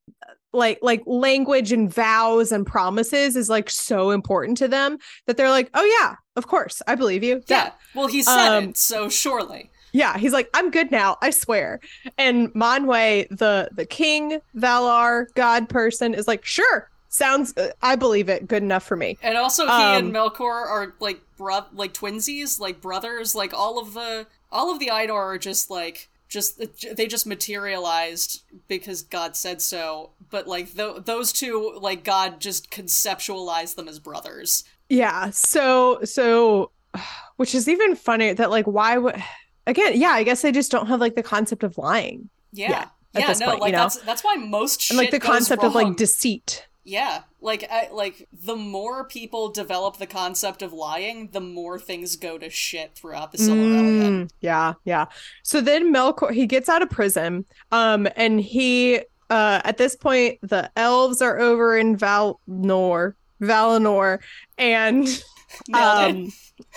[0.52, 5.50] like like language and vows and promises is like so important to them that they're
[5.50, 7.40] like, oh yeah, of course, I believe you.
[7.46, 7.70] yeah.
[7.94, 9.70] Well, he said Um, it, so surely.
[9.92, 11.80] Yeah, he's like, I'm good now, I swear.
[12.18, 18.30] And Manwë, the the king, Valar, god person, is like, sure, sounds, uh, I believe
[18.30, 19.18] it, good enough for me.
[19.22, 23.34] And also, he Um, and Melkor are like bro- like twinsies, like brothers.
[23.34, 26.62] Like all of the all of the Ainur are just like just
[26.96, 30.10] they just materialized because God said so.
[30.30, 34.64] But like th- those two, like God just conceptualized them as brothers.
[34.88, 36.70] Yeah, so so,
[37.36, 39.22] which is even funnier that like, why would
[39.66, 40.00] again?
[40.00, 43.20] Yeah, I guess they just don't have like the concept of lying Yeah, Yeah, yeah,
[43.22, 43.82] at this no, point, like you know?
[43.82, 46.66] that's that's why most shit and like the concept of like deceit.
[46.82, 52.16] Yeah, like I, like the more people develop the concept of lying, the more things
[52.16, 54.00] go to shit throughout the Silmarillion.
[54.00, 55.06] Mm, yeah, yeah.
[55.42, 57.44] So then Melkor he gets out of prison.
[57.70, 64.20] Um and he uh at this point the elves are over in Valnor, Valinor
[64.56, 65.06] and
[65.74, 66.32] um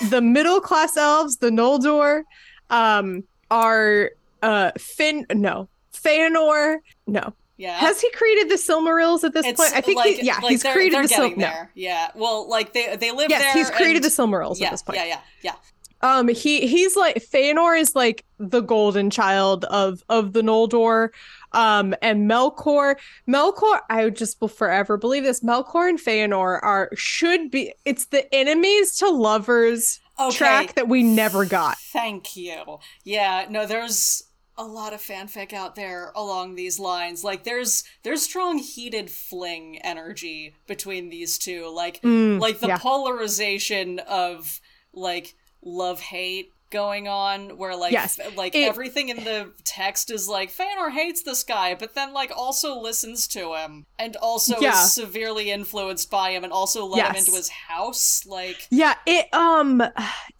[0.09, 2.23] the middle class elves, the Noldor,
[2.69, 4.11] um are
[4.41, 7.33] uh Fin no, Feanor, no.
[7.63, 9.73] Yeah, Has he created the Silmarils at this It's point?
[9.73, 11.53] I think like, he, yeah, like he's they're, created they're the Sil- getting no.
[11.75, 13.53] Yeah, well, like they they live Yes, there.
[13.53, 14.97] he's created and- the Silmarils yeah, at this point.
[14.99, 15.55] Yeah, yeah, yeah.
[16.01, 21.09] Um, he he's like Feanor is like the golden child of of the Noldor.
[21.53, 22.95] Um, and Melkor,
[23.29, 25.41] Melkor, I would just will forever believe this.
[25.41, 27.73] Melkor and Feanor are should be.
[27.85, 30.35] It's the enemies to lovers Okay.
[30.37, 31.77] track that we never got.
[31.77, 32.79] Thank you.
[33.05, 34.23] Yeah, no, there's
[34.57, 37.23] a lot of fanfic out there along these lines.
[37.23, 41.71] Like there's there's strong heated fling energy between these two.
[41.73, 42.77] Like Mm, like the yeah.
[42.77, 44.59] polarization of
[44.93, 50.09] like love hate going on where like Yes, f- like it- everything in the text
[50.09, 54.59] is like Feanor hates this guy but then like also listens to him and also
[54.59, 54.83] Yeah.
[54.83, 59.31] is severely influenced by him and also let him into his house like Yeah, it
[59.33, 59.83] um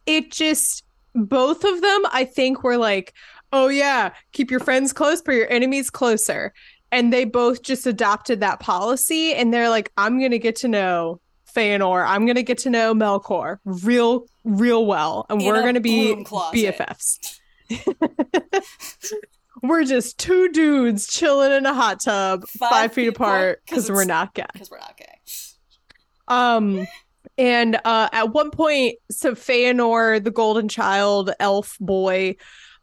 [0.08, 0.84] it just
[1.16, 3.14] both of them I think were like,
[3.54, 6.52] "Oh yeah, keep your friends close but your enemies closer."
[6.92, 10.68] And they both just adopted that policy and they're like, "I'm going to get to
[10.68, 11.22] know
[11.56, 12.06] Feanor.
[12.06, 15.80] I'm going to get to know Melkor real real well and In we're going to
[15.80, 16.14] be.
[16.26, 17.40] BFFs."
[19.64, 23.88] we're just two dudes chilling in a hot tub, Five 5 feet apart apart, 'cause
[23.88, 24.46] cuz we're not gay.
[24.54, 25.06] because we're not gay
[26.28, 26.88] Um,
[27.38, 32.36] and uh, at one point, so Feanor, the golden child, elf boy,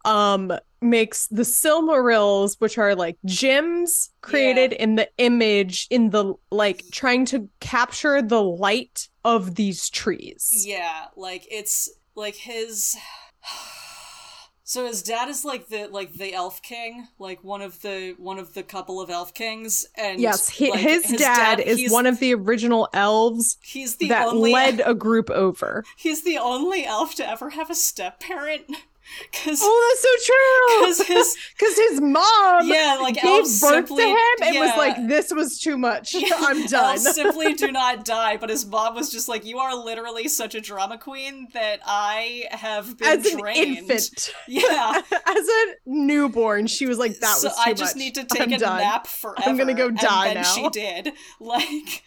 [0.04, 6.84] um, makes the Silmarils, which are like gems created in the image, in the like
[6.92, 10.64] trying to capture the light of these trees.
[10.66, 12.96] Yeah, like it's like his
[14.70, 18.38] So his dad is like the like the elf king, like one of the one
[18.38, 22.20] of the couple of elf kings, and Yes, he, like, his, dad, is one of
[22.20, 25.82] the original elves he's the that only led a group over.
[25.96, 28.62] he's the only elf to ever have a step parent,
[29.30, 31.16] because Oh, that's so because true.
[31.16, 35.08] his Because his mom yeah like gave elves birth simply to him and was like,
[35.08, 36.14] "This was too much.
[36.38, 39.74] I'm done." Elves simply do not die, but his mom was just like, "You are
[39.74, 45.64] literally such a drama queen that I have been As an infant, Yeah, as a
[45.86, 48.00] newborn, she was like, "That so was too I just much.
[48.00, 49.42] need to take I'm a done." nap forever.
[49.48, 50.42] I'm gonna go die and now.
[50.54, 51.12] She did.
[51.40, 52.02] Like,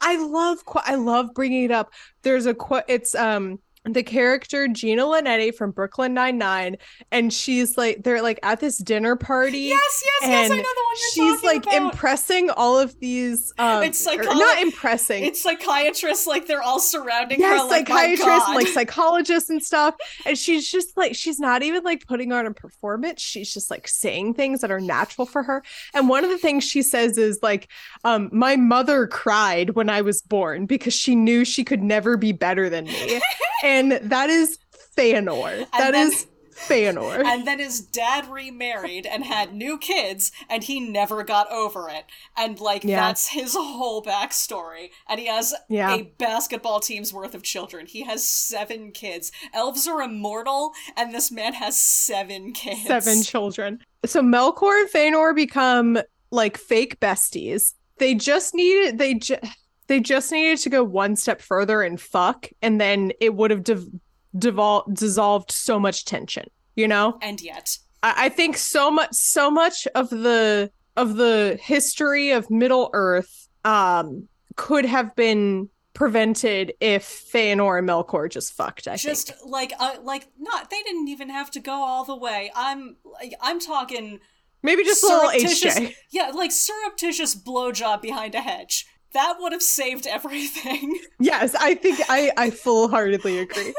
[0.00, 1.92] I love I love bringing it up.
[2.22, 2.84] There's a quote.
[2.88, 6.76] It's um the character Gina Linetti from Brooklyn Nine Nine,
[7.10, 9.58] and she's like they're like at this dinner party.
[9.58, 11.92] yes, yes, yes, I know the one you're She's like about.
[11.92, 13.52] impressing all of these.
[13.58, 15.24] Um, It's psycholo- not impressing.
[15.24, 19.96] It's psychiatrists, like they're all surrounding yes, her, like psychiatrists, like psychologists and stuff.
[20.26, 23.20] And she's just like she's not even like putting on a performance.
[23.20, 25.62] She's just like saying things that are natural for her.
[25.92, 27.68] And one of the things she says is like,
[28.04, 32.30] um, my mother cried when I was born because she knew she could never be
[32.30, 33.20] better than me.
[33.62, 34.58] and that is
[34.96, 35.66] Feanor.
[35.72, 37.24] That then- is Feanor.
[37.24, 42.04] and then his dad remarried and had new kids and he never got over it
[42.36, 43.00] and like Yeah.
[43.00, 45.94] that's his whole backstory and he has Yeah.
[45.94, 51.32] a basketball team's worth of children he has seven kids elves are immortal and this
[51.32, 53.80] man has seven kids seven children.
[54.04, 55.98] So Melkor and Feanor become
[56.30, 57.72] like fake besties.
[57.98, 59.42] They just needed they just
[59.86, 63.64] they just needed to go one step further and fuck, and then it would have
[63.64, 63.88] dev-
[64.36, 66.44] devol- dissolved so much tension.
[66.74, 71.58] You know, and yet I-, I think so much so much of the of the
[71.62, 78.88] history of Middle Earth um could have been prevented if Feanor and Melkor just fucked.
[78.88, 79.40] I just think.
[79.44, 82.96] like uh, like not they didn't even have to go all the way i'm
[83.42, 84.18] i'm talking
[84.62, 85.94] Maybe just a little HJ.
[86.10, 92.00] yeah like surreptitious blowjob behind a hedge that would have saved everything Yes, I think
[92.08, 93.74] I I full heartedly agree.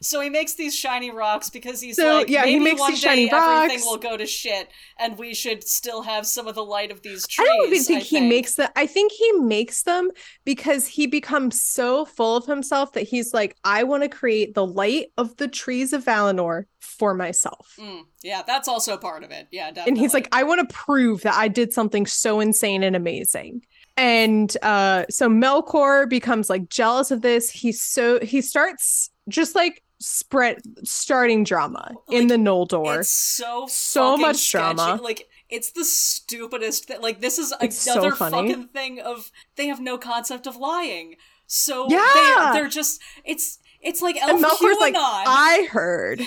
[0.00, 2.92] So he makes these shiny rocks because he's So, like, yeah, he maybe makes one
[2.92, 3.84] these day shiny everything rocks.
[3.84, 7.26] will go to shit, and we should still have some of the light of these
[7.26, 7.48] trees.
[7.48, 8.68] I don't even think I he makes them.
[8.76, 10.10] I think he makes them
[10.44, 14.64] because he becomes so full of himself that he's like, I want to create the
[14.64, 17.74] light of the trees of Valinor for myself.
[17.78, 19.48] Mm, yeah, that's also part of it.
[19.50, 19.90] Yeah, definitely.
[19.90, 23.62] And he's like, I want to prove that I did something so insane and amazing.
[23.98, 27.50] And uh so Melkor becomes like jealous of this.
[27.50, 33.00] He's so he starts just like spread starting drama in the Noldor.
[33.00, 34.74] it's so so much sketchy.
[34.76, 35.02] drama.
[35.02, 37.00] Like it's the stupidest thing.
[37.02, 38.48] Like this is It's another funny.
[38.52, 41.16] fucking thing of they have no concept of lying.
[41.48, 42.50] So Yeah.
[42.52, 44.80] they, they're just it's it's like elf And Melkor's QAnon.
[44.80, 46.20] like, I heard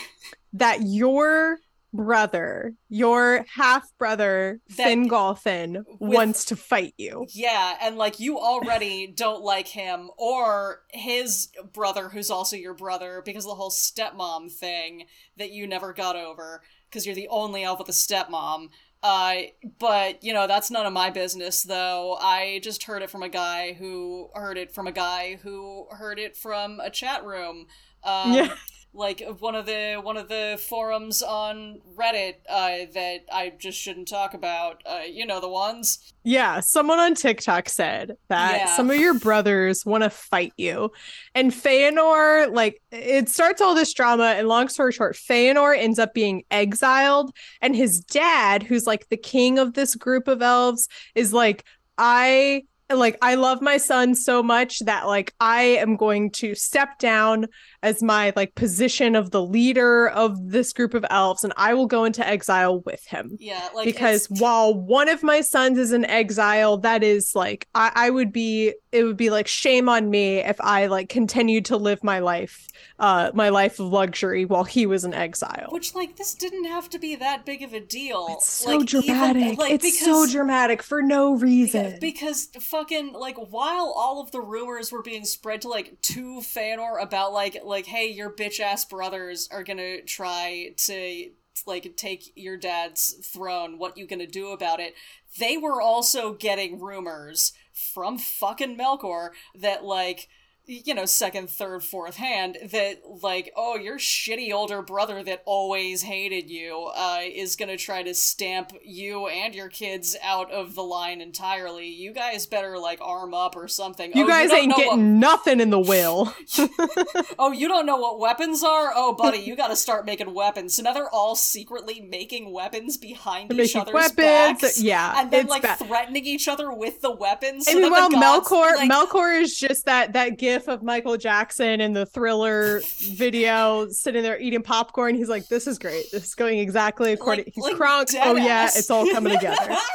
[0.54, 1.60] that your
[1.94, 7.26] brother, your half brother, Fingolfin, wants to fight you.
[7.34, 13.22] Yeah, and like you already don't like him or his brother, who's also your brother,
[13.26, 15.06] because of the whole stepmom thing
[15.38, 18.70] that you never got over, because you're the only elf with a stepmom.
[19.04, 19.36] Uh,
[19.80, 22.18] but you know that's none of my business, though.
[22.22, 26.20] I just heard it from a guy who heard it from a guy who heard
[26.20, 27.66] it from a chat room.
[28.04, 28.56] Um, Yeah.
[28.94, 34.08] Like one of the one of the forums on Reddit uh, that I just shouldn't
[34.10, 34.82] talk about.
[34.86, 36.14] Uh, you know the ones.
[36.24, 38.76] Yeah, someone on TikTok said that Yeah.
[38.76, 40.92] some of your brothers want to fight you.
[41.34, 44.36] And Feanor, like, it starts all this drama.
[44.38, 47.34] And long story short, Feanor ends up being exiled.
[47.62, 51.64] And his dad, who's like the king of this group of elves, is like,
[51.98, 52.64] I.
[52.94, 57.48] Like I love my son so much that like I am going to step down
[57.84, 61.88] as my like position of the leader of this group of elves and I will
[61.88, 63.38] go into exile with him.
[63.40, 67.68] Yeah, like because it's- while one of my sons is in exile that is like
[67.74, 71.64] I, I would be it would be like shame on me if i like continued
[71.66, 72.68] to live my life
[73.00, 75.68] uh my life of luxury while he was in exile.
[75.70, 78.28] Which, like, this didn't have to be that big of a deal.
[78.32, 79.02] it's so like, even-
[79.34, 79.58] dramatic.
[79.58, 81.98] like, it's because, so dramatic for no reason.
[82.00, 87.02] Because fucking like while all of the rumors were being spread to like to Feanor
[87.02, 91.32] about like like hey your bitch ass brothers are gonna try to
[91.66, 93.78] like take your dad's throne.
[93.78, 94.94] What you gonna do about it?
[95.40, 100.28] They were also getting rumors from fucking Melkor that like
[100.66, 106.04] you know, second, third, fourth hand that, like, oh, your shitty older brother that always
[106.04, 110.84] hated you uh, is gonna try to stamp you and your kids out of the
[110.84, 111.88] line entirely.
[111.88, 114.12] You guys better, like, arm up or something.
[114.14, 116.34] You oh, guys you ain't getting what- nothing in the will.
[117.40, 118.92] oh, you don't know what weapons are?
[118.96, 120.76] Oh, buddy, you gotta start making weapons.
[120.76, 124.16] So now they're all secretly making weapons behind each making other's weapons,
[124.62, 124.82] backs.
[124.82, 125.80] yeah, And then, like, bad.
[125.80, 127.66] threatening each other with the weapons.
[127.66, 131.82] so And the gods, Melkor, like, Melkor is just that that gif of Michael Jackson
[131.82, 135.16] in the Thriller video, sitting there eating popcorn.
[135.16, 136.12] He's like, "This is great.
[136.12, 138.10] This is going exactly according." Like- He's like Kronk.
[138.22, 139.76] Oh dead yeah, it's all coming together.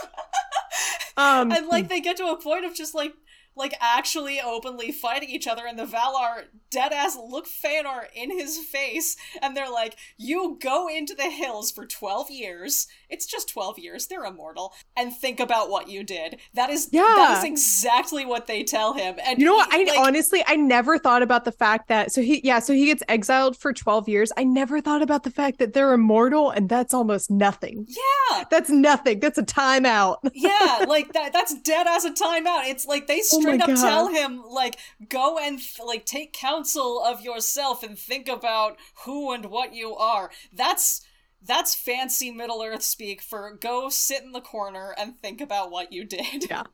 [1.19, 3.15] Um, and like they get to a point of just like
[3.57, 8.59] like actually openly fighting each other and the Valar dead ass look Feanor in his
[8.59, 12.87] face and they're like, You go into the hills for twelve years.
[13.09, 16.39] It's just twelve years, they're immortal, and think about what you did.
[16.55, 17.39] That is that Yeah.
[17.39, 19.17] is exactly what they tell him.
[19.25, 19.73] And You know what?
[19.73, 22.87] I like, honestly, I never thought about the fact that so he, yeah, so he
[22.87, 24.33] gets exiled for twelve years.
[24.37, 27.87] I never thought about the fact that they're immortal, and that's almost nothing.
[27.89, 28.45] Yeah.
[28.51, 29.21] That's nothing.
[29.21, 30.19] That's a timeout.
[30.35, 32.69] yeah, like that that's dead as a timeout.
[32.69, 33.77] It's like they Oh Oh straight up God.
[33.77, 34.79] tell him like
[35.09, 40.31] go and like take counsel of yourself and think about who and what you are.
[40.53, 41.07] That's
[41.43, 45.93] that's fancy Middle Earth speak for go sit in the corner and think about what
[45.93, 46.49] you did.
[46.51, 46.65] Yeah.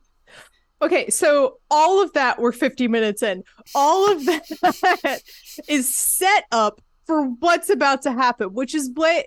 [0.81, 3.43] Okay, so all of that we're 50 minutes in.
[3.73, 5.21] All of that
[5.69, 9.25] is set up for what's about to happen, which is what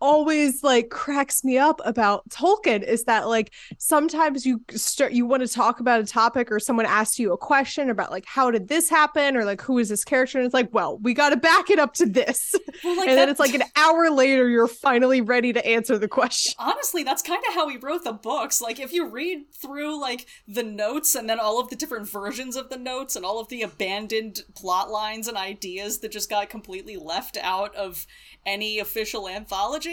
[0.00, 5.42] always like cracks me up about Tolkien is that like sometimes you start you want
[5.42, 8.68] to talk about a topic or someone asks you a question about like how did
[8.68, 10.38] this happen or like who is this character?
[10.38, 12.54] And it's like well we got to back it up to this.
[12.84, 16.08] Well, like and then it's like an hour later you're finally ready to answer the
[16.08, 16.54] question.
[16.58, 18.60] Honestly that's kind of how he wrote the books.
[18.60, 22.56] Like if you read through like the notes and then all of the different versions
[22.56, 26.48] of the notes and all of the abandoned plot lines and ideas that just got
[26.48, 28.06] completely left out of
[28.46, 29.87] any official anthology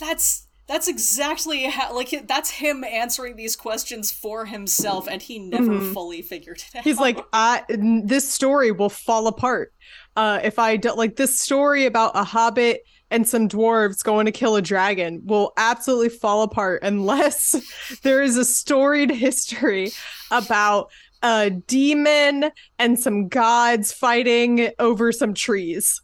[0.00, 5.72] that's that's exactly how like that's him answering these questions for himself and he never
[5.78, 5.92] Mhm.
[5.94, 9.72] fully figured it out he's like i this story will fall apart.
[10.14, 14.32] Uh if i don't like this story about a hobbit and some dwarves going to
[14.32, 17.54] kill a dragon will absolutely fall apart unless
[18.02, 19.90] there is a storied history
[20.30, 20.90] about
[21.22, 26.00] a demon and some gods fighting over some trees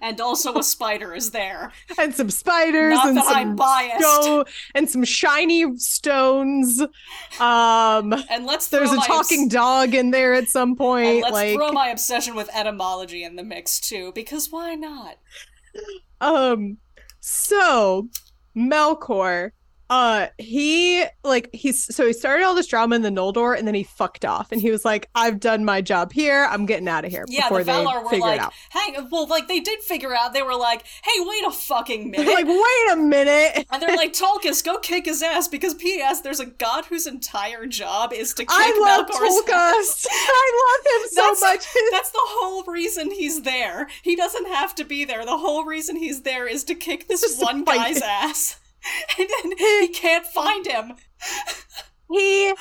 [0.00, 1.72] and also a spider is there.
[1.98, 4.02] And some spiders Not and that some I'm biased.
[4.22, 6.80] sto- and some shiny stones.
[7.40, 11.54] Um and let's there's a talking dog in there at some and point let's like
[11.54, 15.16] throw my obsession with etymology in the mix too because why not?
[16.20, 16.78] Um,
[17.20, 18.08] so
[18.56, 19.52] Melkor,
[19.92, 23.74] uh, he like he's so he started all this drama in the Noldor, and then
[23.74, 26.46] he fucked off, and he was like, "I've done my job here.
[26.50, 28.52] I'm getting out of here." Yeah, before the Valar they were figure like, it out.
[28.70, 30.32] hang, well, like they did figure out.
[30.32, 32.24] They were like, hey, wait a fucking minute.
[32.24, 36.22] They're like, "Wait a minute." and they're like, Tulkas, go kick his ass because P.S.
[36.22, 40.06] There's a god whose entire job is to kick I love ass.
[40.10, 41.66] I love him so That's- much.
[41.90, 43.88] That's the whole reason he's there.
[44.02, 45.26] He doesn't have to be there.
[45.26, 48.56] The whole reason he's there is to kick this Just one guy's ass.
[49.18, 50.94] And then he can't find him.
[52.10, 52.52] he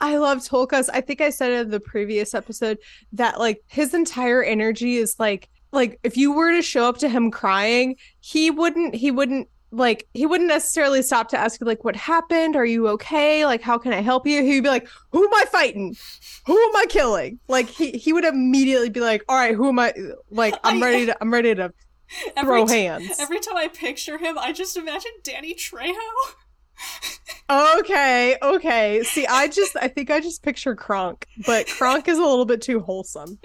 [0.00, 0.88] I love Tulkas.
[0.92, 2.78] I think I said in the previous episode
[3.12, 7.08] that like his entire energy is like like if you were to show up to
[7.08, 11.84] him crying, he wouldn't he wouldn't like he wouldn't necessarily stop to ask you like
[11.84, 12.56] what happened?
[12.56, 13.44] Are you okay?
[13.44, 14.42] Like how can I help you?
[14.42, 15.94] He'd be like, Who am I fighting?
[16.46, 17.38] Who am I killing?
[17.46, 19.92] Like he he would immediately be like, All right, who am I
[20.30, 21.72] like I'm ready to I'm ready to
[22.36, 23.18] Every throw t- hands.
[23.18, 25.94] Every time I picture him, I just imagine Danny Trejo.
[27.78, 29.02] Okay, okay.
[29.02, 32.62] See, I just I think I just picture Kronk, but Kronk is a little bit
[32.62, 33.38] too wholesome.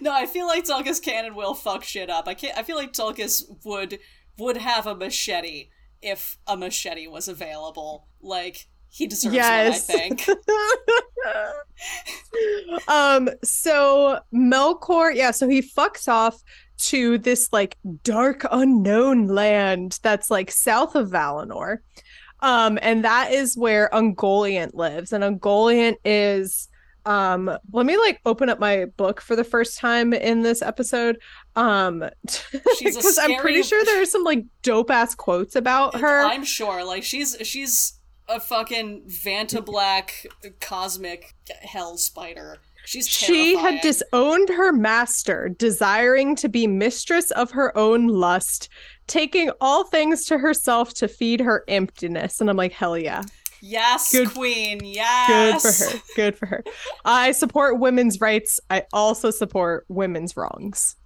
[0.00, 2.28] No, I feel like Tulkas can and will fuck shit up.
[2.28, 2.56] I can't.
[2.56, 3.98] I feel like Tulkas would
[4.38, 5.68] would have a machete
[6.02, 8.08] if a machete was available.
[8.20, 9.88] Like he deserves Yes.
[9.88, 9.96] one.
[9.96, 10.28] I think.
[12.88, 16.42] um so Melkor, yeah, so he fucks off
[16.76, 21.78] to this like dark unknown land that's like south of Valinor.
[22.40, 26.68] Um and that is where Ungoliant lives and Ungoliant is
[27.06, 31.18] um let me like open up my book for the first time in this episode
[31.54, 31.98] um
[32.80, 36.84] because i'm pretty sure there are some like dope ass quotes about her I'm sure.
[36.84, 40.26] Like she's she's a fucking Vanta Black
[40.60, 42.58] cosmic hell spider.
[42.84, 48.68] She's She had disowned her master, desiring to be mistress of her own lust,
[49.06, 52.40] taking all things to herself to feed her emptiness.
[52.40, 53.22] And I'm like, hell yeah.
[53.60, 54.80] Yes, Good- queen.
[54.80, 56.02] Good for her.
[56.16, 56.64] Good for her.
[57.06, 58.60] I support women's rights.
[58.68, 60.96] I also support women's wrongs.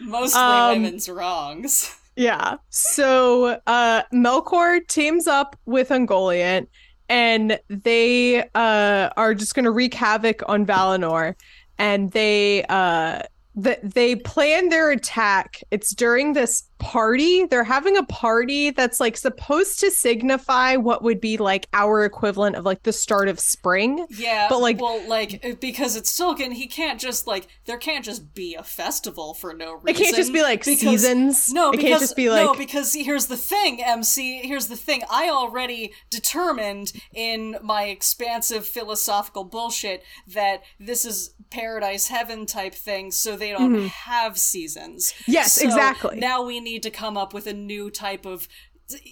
[0.00, 1.96] Mostly Um, women's wrongs.
[2.16, 2.56] Yeah.
[2.70, 6.66] So uh Melkor teams up with Ungoliant
[7.08, 11.34] and they uh are just gonna wreak havoc on Valinor
[11.78, 13.20] and they uh
[13.62, 15.62] th- they plan their attack.
[15.70, 17.46] It's during this party.
[17.46, 22.56] They're having a party that's like supposed to signify what would be like our equivalent
[22.56, 24.04] of like the start of spring.
[24.10, 28.04] Yeah, But, like- well, like uh, because it's Tolkien, he can't just like there can't
[28.04, 29.88] just be a festival for no reason.
[29.88, 31.48] It can't just be like because- seasons.
[31.52, 34.40] No, it because can't just be like no, because here's the thing, MC.
[34.46, 35.02] Here's the thing.
[35.10, 43.10] I already determined in my expansive philosophical bullshit that this is paradise heaven type thing,
[43.10, 45.12] so they don't have seasons.
[45.12, 45.32] Mm-hmm.
[45.32, 46.18] Yes, So exactly.
[46.18, 48.48] Now we need to come up with a new type of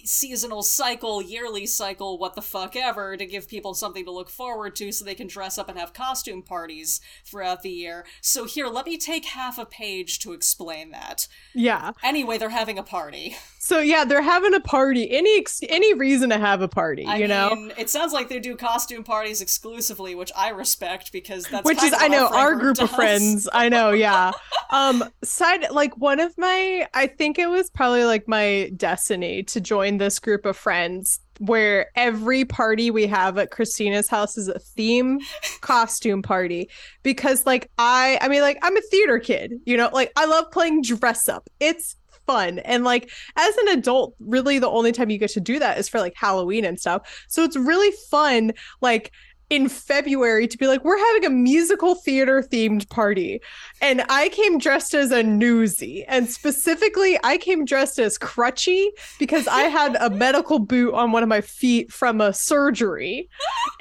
[0.05, 4.75] seasonal cycle, yearly cycle, what the fuck ever, to give people something to look forward
[4.75, 8.05] to so they can dress up and have costume parties throughout the year.
[8.21, 11.27] So here, let me take half a page to explain that.
[11.53, 11.91] yeah.
[12.03, 13.35] Anyway, they're having a party.
[13.71, 15.09] So yeah, they're having a party.
[15.09, 17.55] Any ex- any reason to have a party, I you know?
[17.55, 21.77] mean, it sounds like they do costume parties exclusively, which I respect because that's which
[21.77, 23.47] kind is I know our group of friends.
[23.53, 24.33] I know, yeah.
[24.71, 29.61] um side like one of my I think it was probably like my destiny to
[29.61, 34.59] join this group of friends where every party we have at Christina's house is a
[34.59, 35.21] theme
[35.61, 36.69] costume party
[37.03, 40.51] because like I I mean like I'm a theater kid, you know, like I love
[40.51, 41.49] playing dress up.
[41.61, 41.95] It's
[42.31, 45.77] fun and like as an adult really the only time you get to do that
[45.77, 47.25] is for like Halloween and stuff.
[47.27, 49.11] So it's really fun like
[49.51, 53.41] in February to be like, we're having a musical theater themed party.
[53.81, 56.05] And I came dressed as a newsie.
[56.07, 58.87] And specifically, I came dressed as Crutchy
[59.19, 63.27] because I had a medical boot on one of my feet from a surgery.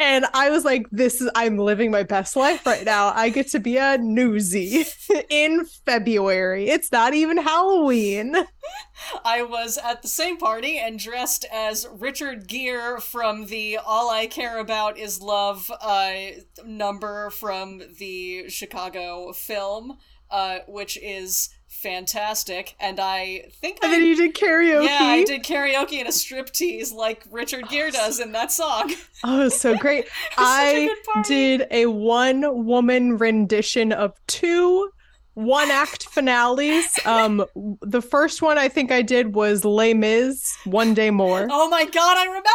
[0.01, 3.13] And I was like, this is, I'm living my best life right now.
[3.15, 4.91] I get to be a newsie
[5.29, 6.71] in February.
[6.71, 8.35] It's not even Halloween.
[9.27, 14.27] I was at the same party and dressed as Richard Gere from the All I
[14.27, 16.13] Care About Is Love uh,
[16.65, 19.99] number from the Chicago film,
[20.31, 21.51] uh, which is
[21.81, 22.75] fantastic.
[22.81, 23.95] And I think And I.
[23.99, 24.85] then you did karaoke.
[24.85, 28.93] yeah, I did karaoke in a striptease like Richard Gere does in that song.
[29.23, 30.07] Oh, so great.
[30.39, 30.95] a I
[31.29, 34.91] did a one woman rendition of two
[35.35, 36.87] one act finales.
[37.07, 37.45] Um
[37.83, 41.47] the first one I think I did was Les Mis, One Day More.
[41.51, 42.49] Oh my god, I remember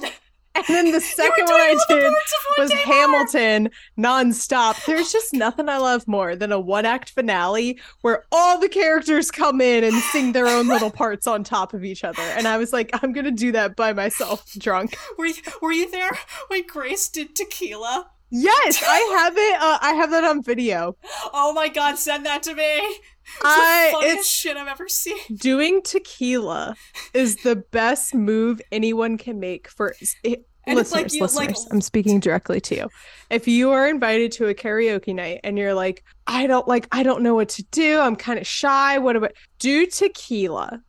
[0.00, 0.12] that!
[0.54, 2.12] And then the second one I did
[2.58, 2.94] was Day More.
[2.94, 4.84] Hamilton nonstop.
[4.84, 9.30] There's just nothing I love more than a one act finale where all the characters
[9.30, 12.22] come in and sing their own little parts on top of each other.
[12.22, 14.96] And I was like, I'm gonna do that by myself, drunk.
[15.16, 16.10] Were you, were you there
[16.48, 18.10] when Grace did tequila?
[18.30, 19.60] Yes, I have it.
[19.60, 20.96] Uh, I have that on video.
[21.32, 22.80] Oh my god, send that to me!
[23.36, 25.16] It's I- the funniest it's- shit I've ever seen.
[25.36, 26.74] Doing tequila
[27.14, 30.92] is the best move anyone can make for it, listeners.
[30.92, 32.88] like you- listeners, like- I'm speaking directly to you.
[33.30, 37.02] If you are invited to a karaoke night and you're like, I don't like, I
[37.02, 38.00] don't know what to do.
[38.00, 38.98] I'm kind of shy.
[38.98, 40.80] What about do tequila?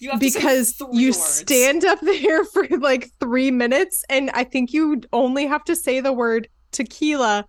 [0.00, 1.18] You have Because you words.
[1.24, 5.98] stand up there for like three minutes, and I think you only have to say
[6.00, 7.44] the word tequila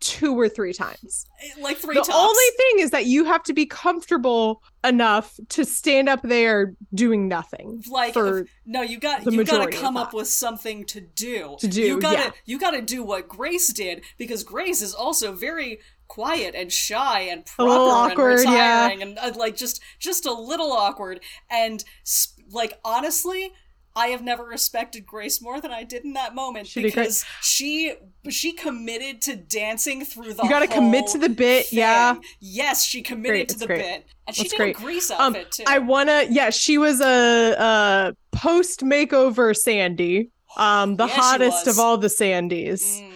[0.00, 1.26] two or three times.
[1.60, 2.14] like three the tops.
[2.14, 7.28] only thing is that you have to be comfortable enough to stand up there doing
[7.28, 11.56] nothing like for no, you got you got to come up with something to do.
[11.60, 12.30] To do, You got to yeah.
[12.46, 17.20] you got to do what Grace did because Grace is also very quiet and shy
[17.20, 18.82] and proper awkward, and yeah.
[18.86, 21.20] retiring and uh, like just just a little awkward
[21.50, 23.52] and sp- like honestly
[23.96, 27.02] I have never respected Grace more than I did in that moment She did great.
[27.04, 27.94] because she
[28.28, 32.14] she committed to dancing through the You gotta commit to the bit, yeah.
[32.40, 33.78] Yes, she committed Great, to the great.
[33.82, 34.06] bit.
[34.26, 34.76] And she That's did great.
[34.76, 35.64] a Grease um outfit too.
[35.66, 41.96] i wanna yeah she was a, a post makeover sandy um the hottest of all
[41.98, 43.12] the sandys Mm.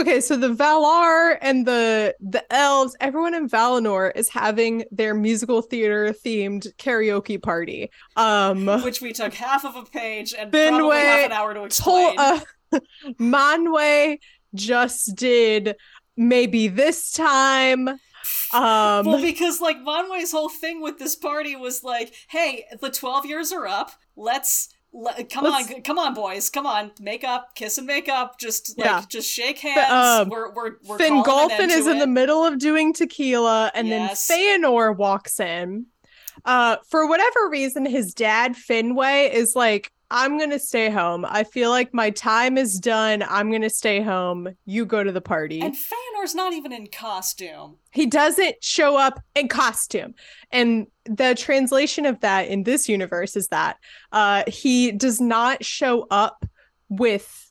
[0.00, 5.62] Okay so the valar and the the elves everyone in valinor is having their musical
[5.62, 11.26] theater themed karaoke party um which we took half of a page and probably half
[11.26, 12.18] an hour to Tol- explain.
[12.18, 12.40] uh,
[13.18, 14.18] Manwë
[14.54, 15.76] just did
[16.16, 17.88] maybe this time.
[17.88, 23.26] Um, well, because like Manwë's whole thing with this party was like, "Hey, the twelve
[23.26, 23.92] years are up.
[24.16, 26.50] Let's." Le- come Let's- on, come on, boys!
[26.50, 28.40] Come on, make up, kiss and make up.
[28.40, 29.02] Just like, Yeah.
[29.08, 29.90] just shake hands.
[30.22, 34.26] um, we're we're we're Fingolfin is in the middle of doing tequila, and Yes.
[34.26, 35.86] then Feanor walks in.
[36.44, 41.24] Uh, for whatever reason, his dad Finwë is like I'm going to stay home.
[41.28, 43.22] I feel like my time is done.
[43.28, 44.48] I'm going to stay home.
[44.66, 45.60] You go to the party.
[45.60, 47.76] And Feanor's not even in costume.
[47.92, 50.14] He doesn't show up in costume.
[50.50, 53.76] And the translation of that in this universe is that
[54.10, 56.44] uh, he does not show up
[56.88, 57.46] with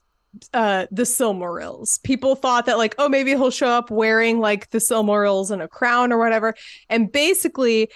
[0.54, 2.00] uh the Silmarils.
[2.04, 5.66] People thought that like, oh, maybe he'll show up wearing like the Silmarils and a
[5.66, 6.54] crown or whatever.
[6.88, 7.90] And basically,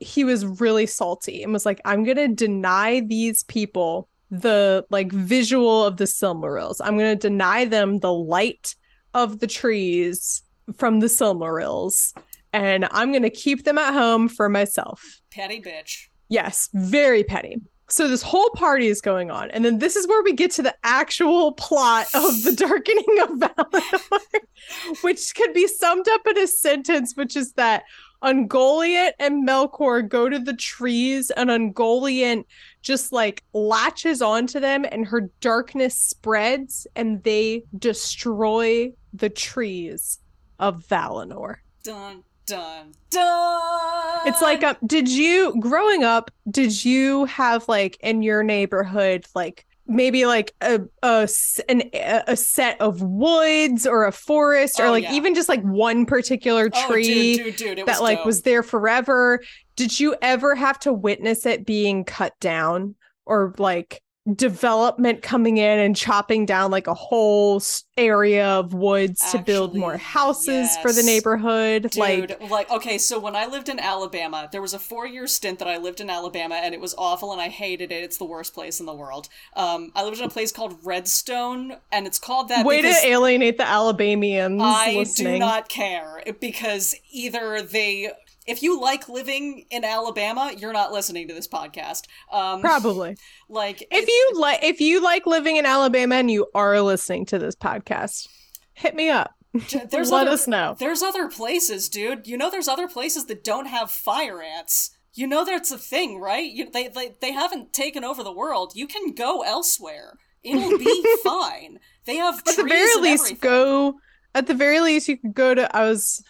[0.00, 5.84] he was really salty and was like, I'm gonna deny these people the like visual
[5.84, 6.76] of the Silmarils.
[6.80, 8.74] I'm gonna deny them the light
[9.14, 10.42] of the trees
[10.76, 12.14] from the Silmarils.
[12.52, 15.20] And I'm gonna keep them at home for myself.
[15.30, 16.08] Petty bitch.
[16.28, 17.58] Yes, very petty.
[17.88, 20.62] So this whole party is going on, and then this is where we get to
[20.62, 24.40] the actual plot of the darkening of Valinor,
[25.02, 27.82] which could be summed up in a sentence, which is that
[28.22, 32.44] Ungoliant and Melkor go to the trees, and Ungoliant
[32.82, 40.18] just like latches onto them, and her darkness spreads, and they destroy the trees
[40.58, 41.56] of Valinor.
[41.82, 44.20] Dun dun dun.
[44.26, 46.30] It's like, um, did you growing up?
[46.50, 51.28] Did you have like in your neighborhood like maybe like a a
[51.68, 51.82] an,
[52.26, 55.14] a set of woods or a forest or Oh, like yeah.
[55.14, 58.26] even just like one particular Oh, tree dude, dude, dude, that was like dope.
[58.26, 59.40] was there forever
[59.76, 64.02] did you ever have to witness it being cut down or like
[64.34, 67.60] development coming in and chopping down like a whole
[67.96, 72.98] area of woods to build more Actually, houses for the neighborhood Dude, like like, okay,
[72.98, 76.08] so when I lived in Alabama, there was a four-year stint that I lived in
[76.08, 78.04] Alabama, and it was awful, and I hated it.
[78.04, 79.28] It's the worst place in the world.
[79.56, 83.58] Um, I lived in a place called Redstone, and it's called that way to alienate
[83.58, 88.12] the alabamians I listening do not care because either they.
[88.46, 92.06] If you like living in Alabama, you're not listening to this podcast.
[92.30, 93.16] Um, probably
[93.48, 97.38] like if you like if you like living in alabama and you are listening to
[97.38, 98.28] this podcast
[98.74, 99.34] hit me up
[99.90, 102.26] there's let other, us know There's other places, dude.
[102.26, 104.96] You know, there's other places that don't have fire ants.
[105.12, 106.50] You know that's a thing, right?
[106.50, 108.72] You, they, they they haven't taken over the world.
[108.74, 110.14] You can go elsewhere.
[110.42, 111.80] It'll be fine.
[112.06, 113.38] They have at the very least everything.
[113.42, 114.00] go
[114.34, 116.22] at the very least you could go to i was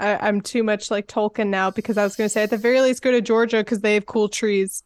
[0.00, 2.56] I, i'm too much like tolkien now because i was going to say at the
[2.56, 4.82] very least go to georgia because they have cool trees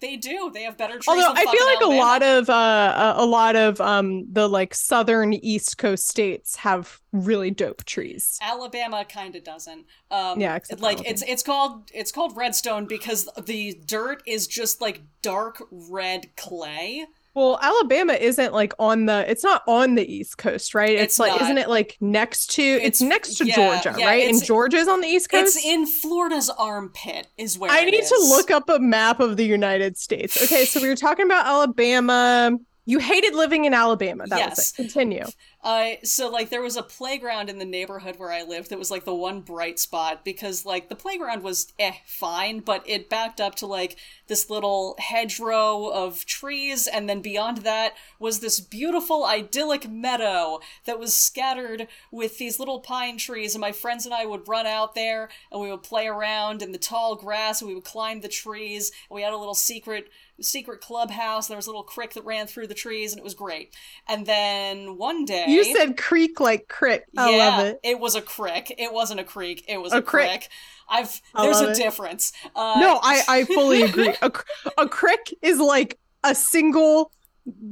[0.00, 0.52] They do.
[0.54, 1.08] They have better trees.
[1.08, 5.32] although i feel like a lot of uh a, lot of um the like southern
[5.34, 9.86] east coast states have really dope trees Alabama kind of doesn't.
[10.12, 11.02] Um, Yeah, like Alabama.
[11.04, 17.06] it's it's called it's called redstone because the dirt is just like dark red clay.
[17.38, 20.90] Well, Alabama isn't like on the it's not on the East Coast, right?
[20.90, 21.42] It's, It's like not.
[21.42, 24.28] isn't it like next to it's, It's- next to yeah, Georgia, yeah, right?
[24.28, 25.56] And Georgia's on the East Coast.
[25.56, 29.44] It's in Florida's armpit, is where I need to look up a map of the
[29.46, 30.42] United States.
[30.42, 32.58] Okay, so we were talking about Alabama.
[32.86, 34.26] You hated living in Alabama.
[34.26, 34.70] That was Yes.
[34.72, 34.76] it.
[34.76, 35.24] Continue.
[35.60, 38.92] Uh, so like there was a playground in the neighborhood where I lived that was
[38.92, 43.40] like the one bright spot because like the playground was eh fine, but it backed
[43.40, 43.96] up to like
[44.28, 51.00] this little hedgerow of trees, and then beyond that was this beautiful idyllic meadow that
[51.00, 54.94] was scattered with these little pine trees, and my friends and I would run out
[54.94, 58.28] there and we would play around in the tall grass and we would climb the
[58.28, 60.08] trees, and we had a little secret
[60.40, 61.48] secret clubhouse.
[61.48, 63.74] There was a little creek that ran through the trees, and it was great.
[64.08, 67.04] And then one day, You said creek like crick.
[67.16, 67.80] I yeah, love it.
[67.82, 68.72] It was a crick.
[68.78, 69.64] It wasn't a creek.
[69.68, 70.28] It was A a, crick.
[70.30, 70.48] crick.
[70.88, 71.74] I've I there's a it.
[71.74, 72.32] difference.
[72.54, 74.14] Uh, No, I I fully agree.
[74.22, 74.30] A,
[74.78, 77.10] a crick is like a single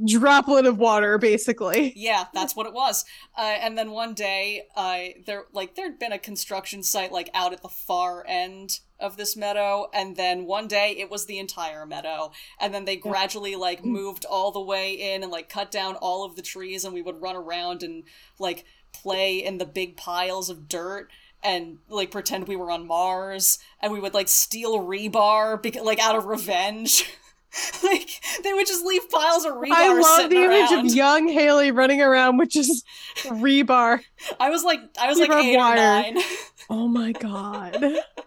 [0.05, 1.93] droplet of water, basically.
[1.93, 3.05] Yeah, that's what it was.
[3.37, 7.53] Uh, and then one day, uh, there like there'd been a construction site like out
[7.53, 11.85] at the far end of this meadow, and then one day it was the entire
[11.85, 15.95] meadow, and then they gradually like moved all the way in and like cut down
[15.95, 18.03] all of the trees, and we would run around and
[18.39, 21.09] like play in the big piles of dirt.
[21.43, 26.15] And like pretend we were on Mars, and we would like steal rebar, like out
[26.15, 27.05] of revenge.
[27.83, 28.09] like
[28.43, 29.71] they would just leave piles of rebar.
[29.71, 32.83] I love the image of young Haley running around with just
[33.23, 34.01] rebar.
[34.39, 35.73] I was like, I was like Rebar eight wire.
[35.73, 36.17] or nine,
[36.69, 37.77] Oh my god.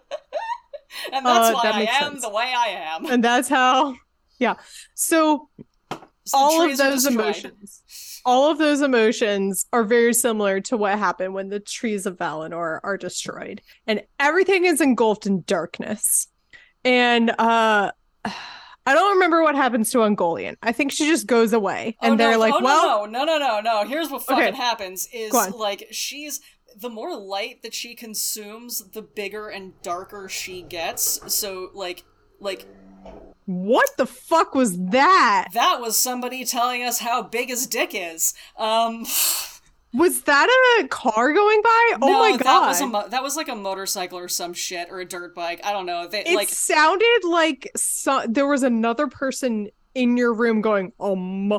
[1.13, 2.21] and that's Uh, why that I am sense.
[2.23, 3.05] the way I am.
[3.05, 3.95] and that's how
[4.39, 4.55] yeah.
[4.95, 5.49] So
[6.25, 7.81] So all of those emotions
[8.23, 12.79] all of those emotions are very similar to what happened when the trees of Valinor
[12.83, 16.27] are destroyed and everything is engulfed in darkness
[16.85, 17.91] and uh
[18.83, 20.55] I don't remember what happens to Ungoliant.
[20.63, 23.61] I think she just goes away and oh, they're like, oh, well, no, no, no,
[23.61, 23.87] no, no.
[23.87, 24.57] Here's what fucking Okay.
[24.57, 26.41] happens: is like she's
[26.75, 31.19] the more light that she consumes, the bigger and darker she gets.
[31.33, 32.03] So like,
[32.39, 32.67] like
[33.45, 35.47] What the fuck was that?
[35.53, 38.33] That was somebody telling us how big his dick is.
[38.57, 39.05] Um,
[39.93, 40.47] Was that
[40.79, 41.91] a car going by?
[42.01, 42.45] oh no, my god.
[42.45, 45.35] that was a mo- that was like a motorcycle or some shit or a dirt
[45.35, 45.59] bike.
[45.65, 46.07] I don't know.
[46.07, 51.51] They it like sounded like so- there was another person in your room going, um.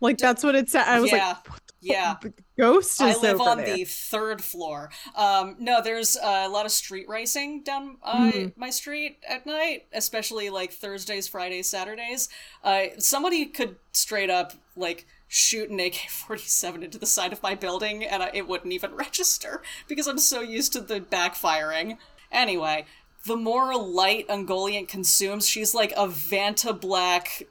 [0.00, 0.84] Like that's what it said.
[0.86, 2.16] I was yeah, like, yeah.
[2.58, 3.74] ghost I live on there.
[3.76, 4.90] the third floor.
[5.16, 8.46] Um, no, there's uh, a lot of street racing down uh, Hmm.
[8.56, 12.28] my street at night, especially like Thursdays, Fridays, Saturdays.
[12.62, 18.04] Uh, somebody could straight up like shoot an AK-47 into the side of my building,
[18.04, 21.98] and I, it wouldn't even register because I'm so used to the backfiring.
[22.32, 22.86] Anyway.
[23.26, 27.44] The more light Ungoliant consumes, she's like a Vanta Black,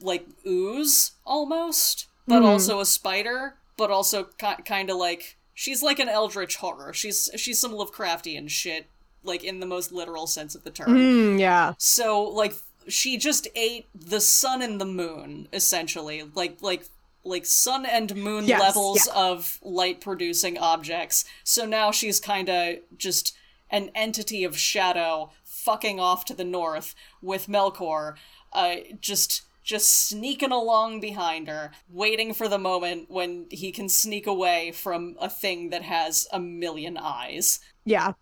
[0.00, 5.98] like ooze almost, but also a spider, but also ki- kind of like she's like
[5.98, 6.92] an eldritch horror.
[6.92, 8.86] She's she's some Lovecraftian shit,
[9.22, 10.90] like in the most literal sense of the term.
[10.90, 11.72] Mm, yeah.
[11.78, 12.52] So like
[12.88, 16.84] she just ate the sun and the moon essentially, like like
[17.24, 19.12] like sun and moon Yes, levels yeah.
[19.14, 21.24] of light producing objects.
[21.44, 23.34] So now she's kind of just
[23.70, 28.14] an entity of shadow fucking off to the north with Melkor,
[28.54, 34.26] uh, just just sneaking along behind her, waiting for the moment when he can sneak
[34.26, 37.60] away from a thing that has a million eyes.
[37.84, 38.12] Yeah.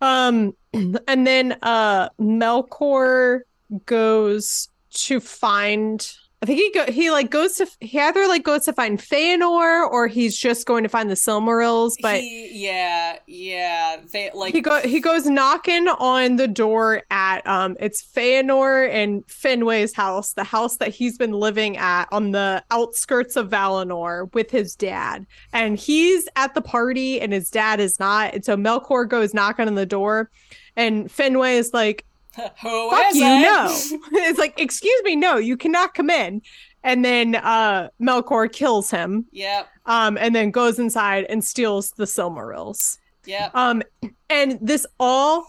[0.00, 3.40] Um and then uh Melkor
[3.86, 6.10] goes to find
[6.40, 9.90] I think he go he like goes to he either like goes to find Feanor
[9.90, 14.62] or he's just going to find the Silmarils, but he, he, yeah, yeah, they like
[14.62, 20.44] go he goes knocking on the door at um it's Feanor and Finwë's house, the
[20.44, 25.26] house that he's been living at on the outskirts of Valinor with his dad.
[25.52, 28.34] And he's at the party and his dad is not.
[28.34, 30.30] And so Melkor goes knocking on the door
[30.78, 32.04] and Finway is like,
[32.62, 33.40] Who fuck is you it?
[33.42, 33.66] no
[34.12, 36.42] it's like excuse me no you cannot come in
[36.84, 42.04] and then uh melkor kills him Yep, um and then goes inside and steals the
[42.04, 43.50] silmarils yep.
[43.54, 43.82] um
[44.30, 45.48] and this all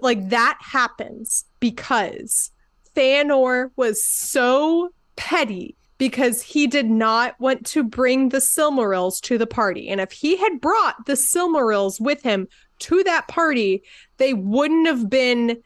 [0.00, 2.50] like that happens because
[2.96, 9.46] Feanor was so petty because he did not want to bring the Silmarils to the
[9.46, 9.88] party.
[9.88, 12.48] And if he had brought the Silmarils with him
[12.80, 13.82] to that party,
[14.18, 15.62] they wouldn't have been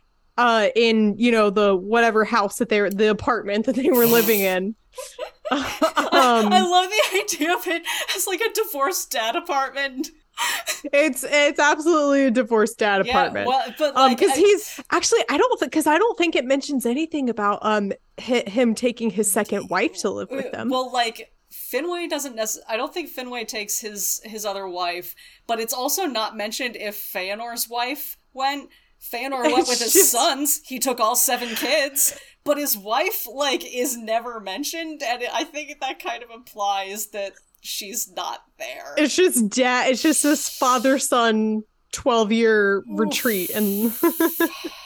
[0.46, 4.06] uh in, you know, the whatever house that they were the apartment that they were
[4.06, 4.74] living in.
[5.50, 7.82] um I love the idea of it
[8.16, 10.08] as like a divorced dad apartment.
[10.92, 13.46] it's it's absolutely a divorced dad Yeah, apartment.
[13.46, 16.34] well, but um like, because I- he's actually i don't think because i don't think
[16.34, 20.70] it mentions anything about um hi- him taking his second wife to live with them
[20.70, 22.72] Well, like Finwë doesn't necessarily.
[22.72, 25.14] I don't think Finwë takes his his other wife,
[25.48, 28.70] but it's also not mentioned if Feanor's wife went.
[29.02, 30.60] Feanor went with his just- sons.
[30.64, 35.78] He took all seven kids, but his wife like is never mentioned, and I think
[35.80, 37.32] that kind of implies that
[37.62, 38.94] she's not there.
[38.96, 43.92] it's just dad it's just this father son 12 year retreat and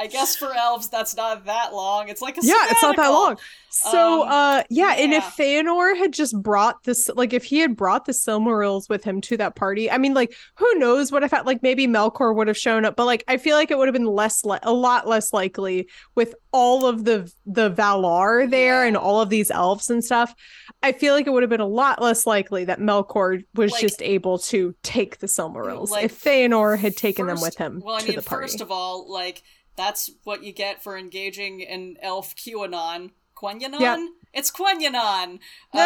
[0.00, 2.08] I guess for elves, that's not that long.
[2.08, 3.36] It's like a yeah it's not that long
[3.72, 5.22] so Um, uh yeah, and if.
[5.36, 9.36] Feanor had just brought this like if he had brought the Silmarils with him to
[9.36, 12.84] that party, I mean like who knows what if like maybe Melkor would have shown
[12.84, 15.32] up, but like I feel like it would have been less li- a lot less
[15.32, 18.88] likely with all of the the Valar there Yeah.
[18.88, 20.34] and all of these elves and stuff.
[20.82, 23.80] I feel like it would have been a lot less likely that Melkor was Like-
[23.80, 27.96] just able to take the Silmarils Like, if Feanor had taken them with him Well,
[27.96, 28.44] I to mean, the party.
[28.44, 29.42] first of all, like
[29.80, 33.12] that's what you get for engaging in elf QAnon.
[33.34, 33.80] Quenyanon?
[33.80, 33.98] Yep.
[34.34, 35.38] It's Quenyanon.
[35.74, 35.80] Yay!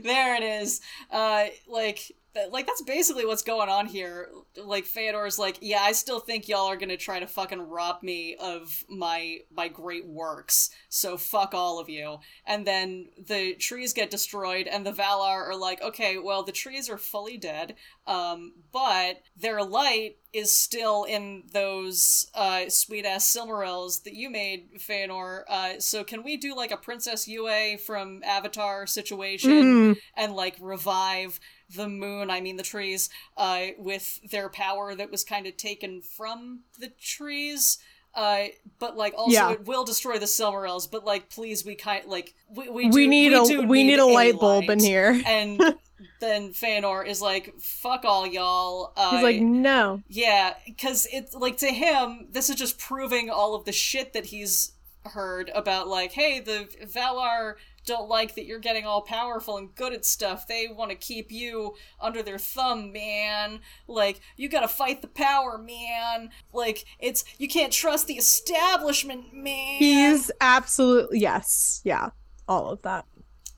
[0.04, 0.80] there it is.
[1.10, 2.10] Uh, like,
[2.50, 4.28] like that's basically what's going on here.
[4.56, 8.36] Like Feanor's like, yeah, I still think y'all are gonna try to fucking rob me
[8.36, 10.70] of my my great works.
[10.88, 12.18] So fuck all of you.
[12.46, 16.88] And then the trees get destroyed, and the Valar are like, okay, well the trees
[16.88, 17.74] are fully dead,
[18.06, 24.68] um, but their light is still in those uh, sweet ass Silmarils that you made,
[24.78, 25.44] Feanor.
[25.48, 29.36] Uh, so can we do like a Princess Yue from Avatar situation?
[29.36, 29.96] Mhm.
[30.16, 31.38] and like revive
[31.74, 36.00] the moon i mean the trees uh with their power that was kind of taken
[36.00, 37.78] from the trees
[38.14, 38.44] uh
[38.78, 39.52] but like also Yeah.
[39.52, 43.32] it will destroy the silmarils but like please we kind like we we, we need
[43.32, 45.20] we a do we need a light bulb in here.
[45.26, 45.60] and
[46.20, 50.02] then Feanor is like fuck all y'all uh He's like, no.
[50.08, 54.26] yeah, because it's like to him, this is just proving all of the shit that
[54.26, 54.72] he's
[55.04, 57.54] heard about, like, hey, the Valar
[57.86, 60.46] don't like that you're getting all powerful and good at stuff.
[60.46, 63.60] They want to keep you under their thumb, man.
[63.88, 66.30] Like, you gotta fight the power, man.
[66.52, 69.78] Like, it's, you can't trust the establishment, man.
[69.78, 71.80] He's absolutely, yes.
[71.84, 72.10] Yeah.
[72.48, 73.06] All of that.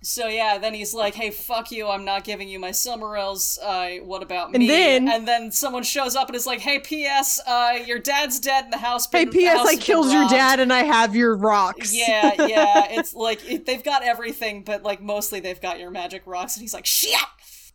[0.00, 1.88] So yeah, then he's like, "Hey, fuck you!
[1.88, 3.58] I'm not giving you my Silmarils.
[3.60, 6.60] Uh, what about me?" And me?" then- and then someone shows up and is like,
[6.60, 7.40] "Hey, P.S.
[7.46, 9.08] Uh, your dad's dead in the house.
[9.10, 9.66] Hey, been- the P.S.
[9.66, 11.92] I killed your dad and I have your rocks.
[11.92, 12.86] Yeah, yeah.
[12.90, 16.56] It's like it, they've got everything, but like mostly they've got your magic rocks.
[16.56, 17.18] And he's like, "Shit!"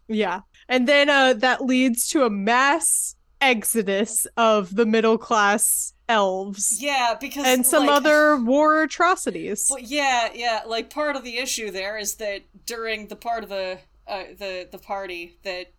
[0.07, 0.41] Yeah.
[0.69, 7.16] And then uh that leads to a mass exodus of the middle class elves Yeah,
[7.20, 9.68] because and some like, other war atrocities.
[9.70, 10.62] But yeah, yeah.
[10.66, 14.68] Like part of the issue there is that during the part of the uh, the
[14.72, 15.72] the party that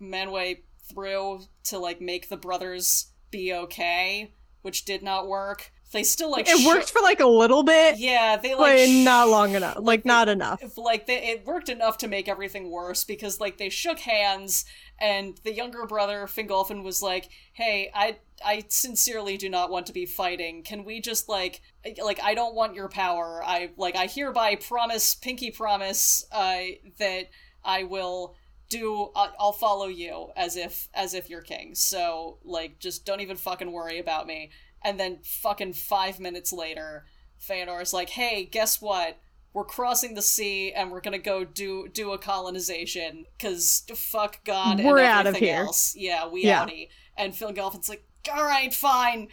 [0.00, 0.58] Manwë
[0.92, 5.72] threw to like make the brothers be okay, which did not work.
[5.92, 8.86] They still like It sho- worked for like a little bit, Yeah, they like but
[8.88, 9.76] sh- not long enough.
[9.78, 10.62] Like not enough.
[10.78, 14.64] like they, it worked enough to make everything worse because like they shook hands
[15.02, 19.92] and the younger brother Fingolfin was like, "Hey, I I sincerely do not want to
[19.92, 20.62] be fighting.
[20.62, 21.60] Can we just like
[22.02, 23.42] like I don't want your power.
[23.44, 26.62] I like I hereby promise, pinky promise, uh,
[26.98, 27.30] that
[27.64, 28.36] I will."
[28.68, 31.74] do I'll follow you as if as if you're king.
[31.74, 34.50] So like just don't even fucking worry about me.
[34.82, 37.04] And then fucking 5 minutes later,
[37.38, 39.18] Feanor's like, "Hey, guess what?
[39.54, 44.42] We're crossing the sea and we're going to go do do a colonization cuz fuck
[44.44, 45.94] god We're and out of everything here." else.
[45.96, 46.64] Yeah, we Yeah.
[46.64, 46.88] outie.
[47.16, 49.28] And Fingolfin's like, "All right, fine."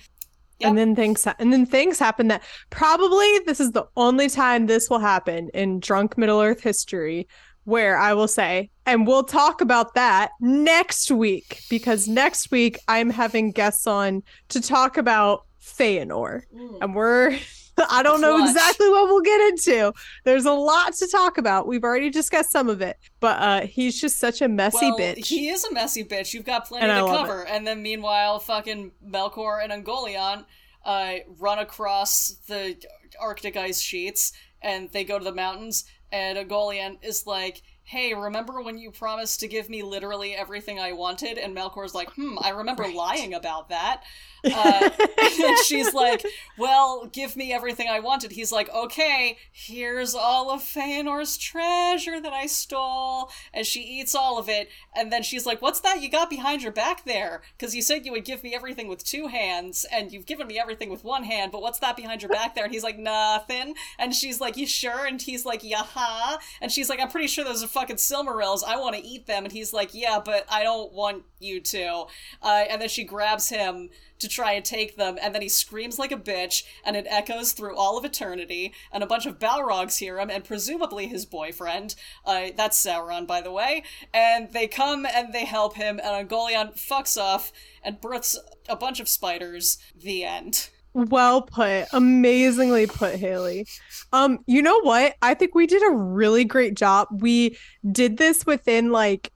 [0.60, 0.70] Yep.
[0.70, 4.66] And then things ha- and then things happen that probably this is the only time
[4.68, 7.28] this will happen in drunk Middle Earth history
[7.64, 13.10] where I will say, and we'll talk about that next week because next week I'm
[13.12, 16.42] having guests on to talk about Feanor.
[16.54, 16.78] Mm.
[16.82, 17.38] And we're
[17.90, 19.94] I don't know exactly what we'll get into.
[20.24, 21.68] There's a lot to talk about.
[21.68, 25.26] We've already discussed some of it, but uh he's just such a messy well, bitch.
[25.26, 26.34] He is a messy bitch.
[26.34, 27.46] You've got plenty And to cover.
[27.46, 30.46] And then meanwhile, fucking Melkor and Ungoliant
[30.86, 32.76] uh, run across the
[33.20, 35.86] Arctic ice sheets and they go to the mountains.
[36.12, 40.92] And Ungoliant is like, hey, remember when you promised to give me literally everything I
[40.92, 41.40] wanted?
[41.40, 44.04] And Melkor's like, hmm, I remember lying about that.
[44.42, 44.90] Uh,
[45.22, 46.26] and she's like,
[46.58, 48.32] well, give me everything I wanted.
[48.32, 53.32] He's like, okay, here's all of Feanor's treasure that I stole.
[53.54, 54.70] And she eats all of it.
[54.96, 57.42] And then she's like, what's that you got behind your back there?
[57.58, 60.58] Because you said you would give me everything with two hands, and you've given me
[60.58, 62.64] everything with one hand, but what's that behind your back there?
[62.64, 63.76] And he's like, nothing.
[63.98, 65.06] And she's like, you sure?
[65.06, 66.38] And he's like, yaha.
[66.62, 68.64] And she's like, I'm pretty sure those are fucking Silmarils.
[68.68, 69.46] I want to eat them.
[69.46, 72.06] And he's like, yeah, but I don't want you to.
[72.42, 75.98] Uh, and then she grabs him to try and take them, and then he screams
[75.98, 80.00] like a bitch, and it echoes through all of eternity, and a bunch of Balrogs
[80.00, 81.96] hear him, and presumably his boyfriend.
[82.26, 83.84] Uh, that's Sauron, by the way.
[84.14, 89.00] And they come and they help him, and Ungoliant fucks off and births a bunch
[89.00, 89.78] of spiders.
[89.96, 90.70] The end.
[90.94, 91.86] Well put.
[91.94, 93.68] Amazingly put, Haley.
[94.12, 95.16] Um, you know what?
[95.22, 97.08] I think we did a really great job.
[97.12, 97.58] We
[97.92, 99.32] did this within like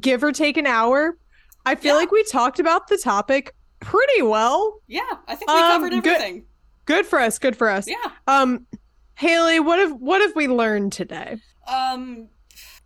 [0.00, 1.16] give or take an hour.
[1.64, 2.00] I feel Yeah.
[2.00, 4.80] like we talked about the topic pretty well.
[4.86, 6.44] Yeah, I think we Um, covered good- everything.
[6.84, 7.38] Good for us.
[7.38, 7.88] Good for us.
[7.88, 7.96] Yeah.
[8.28, 8.66] Um,
[9.14, 11.38] Haley, what have what have we learned today?
[11.66, 12.28] Um,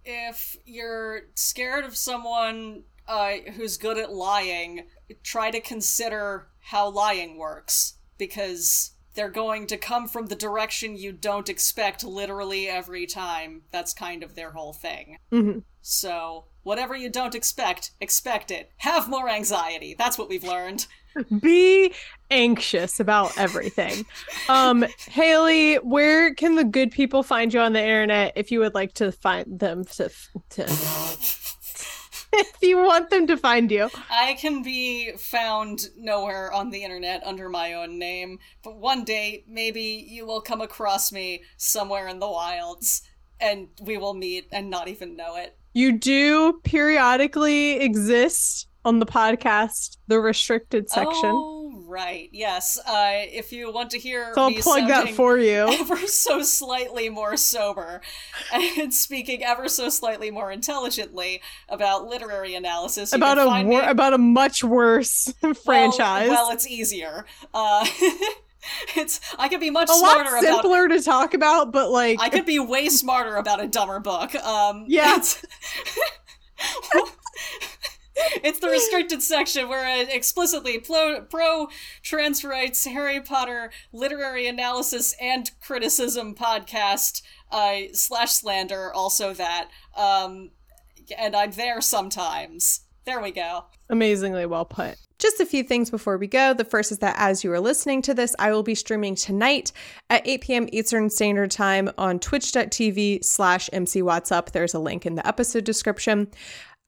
[0.04, 4.86] if you're scared of someone uh, who's good at lying,
[5.22, 11.12] try to consider how lying works because they're going to come from the direction you
[11.12, 13.62] don't expect literally every time.
[13.72, 15.18] That's kind of their whole thing.
[15.32, 15.64] Mhm.
[15.82, 18.70] So, whatever you don't expect, expect it.
[18.78, 19.94] Have more anxiety.
[19.98, 20.86] That's what we've learned.
[21.40, 21.92] Be
[22.30, 24.06] anxious about everything.
[24.48, 28.74] um, Haley, where can the good people find you on the internet if you would
[28.74, 30.10] like to find them to,
[30.50, 30.66] to
[32.32, 33.90] if you want them to find you?
[34.10, 39.44] I can be found nowhere on the internet under my own name, but one day
[39.48, 43.02] maybe you will come across me somewhere in the wilds
[43.40, 45.56] and we will meet and not even know it.
[45.72, 51.30] You do periodically exist on the podcast, the restricted section.
[51.32, 51.59] Oh,
[51.90, 52.28] right.
[52.32, 52.78] Yes.
[52.86, 55.68] Uh, if you want to hear so I'll plug that for you.
[55.80, 58.00] ever so slightly more sober
[58.52, 64.18] and speaking ever so slightly more intelligently about literary analysis, About a wor- about a
[64.18, 65.32] much worse
[65.64, 66.28] franchise.
[66.30, 67.26] Well, well, it's easier.
[67.52, 67.86] Uh,
[68.96, 70.42] it's I could be much a lot smarter about.
[70.62, 74.34] simpler to talk about, but like I could be way smarter about a dumber book.
[74.36, 75.22] Um, Yeah.
[78.36, 81.68] It's- the restricted section where it explicitly pro,
[82.02, 90.50] trans rights Harry Potter literary analysis and criticism podcast uh, slash slander also that um
[91.18, 92.82] and I'm there sometimes.
[93.04, 93.64] There we go.
[93.88, 94.96] Amazingly well put.
[95.18, 96.54] Just a few things before we go.
[96.54, 99.72] The first is that as you are listening to this, I will be streaming tonight
[100.08, 100.68] at 8 p.m.
[100.72, 104.02] Eastern Standard Time on twitch.tv slash MC
[104.52, 106.28] There's a link in the episode description.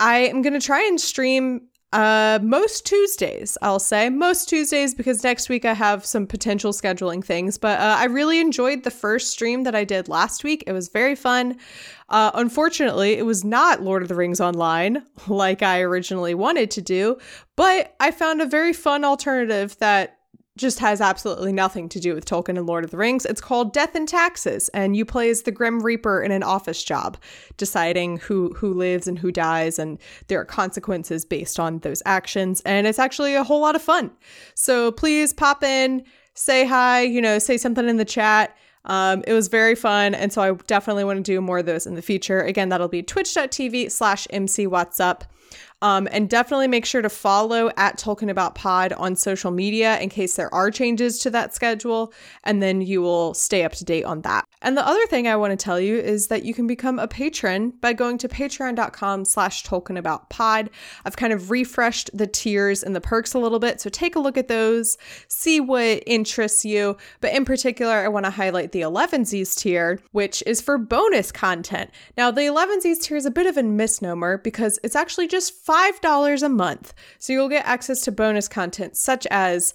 [0.01, 4.09] I am going to try and stream uh, most Tuesdays, I'll say.
[4.09, 7.59] Most Tuesdays because next week I have some potential scheduling things.
[7.59, 10.65] But uh, I really enjoyed the first stream that I did last week.
[10.67, 11.59] It was very fun.
[12.09, 16.83] Uh, unfortunately, it was not Lord of the Rings Online like I originally wanted to
[16.83, 17.19] do,
[17.57, 20.19] but I found a very fun alternative that
[20.63, 23.27] just has absolutely nothing to do with Tolkien and Lord of the Rings.
[23.27, 26.83] It's called Death and Taxes, and you play as the Grim Reaper in an office
[26.83, 27.19] job,
[27.59, 29.99] deciding who who lives and who dies, and
[30.29, 32.63] there are consequences based on those actions.
[32.63, 34.11] And it's actually a whole lot of fun.
[34.55, 36.05] So please pop in,
[36.35, 38.57] say hi, you know, say something in the chat.
[38.85, 41.87] Um, it was very fun, and so I definitely want to do more of those
[41.87, 42.41] in the future.
[42.41, 45.25] Again, that'll be twitch.tv slash MC What's Up.
[45.83, 50.09] Um, and definitely make sure to follow at Tolkien About Pod on social media in
[50.11, 52.13] case there are changes to that schedule,
[52.45, 54.47] and then you will stay up to date on that.
[54.63, 57.09] And the other thing I want to tell you is that you can become a
[57.09, 60.71] patron by going to patreon.com slash Tolkien About Pod.
[61.05, 64.21] I've kind of refreshed the tiers and the perks a little bit, so take a
[64.21, 64.97] look at those,
[65.29, 66.97] see what interests you.
[67.21, 71.91] But in particular, I want to highlight the 11sies tier, which is for bonus content.
[72.17, 76.43] Now, the 11sies tier is a bit of a misnomer because it's actually just $5
[76.43, 76.95] a month.
[77.19, 79.75] So you'll get access to bonus content such as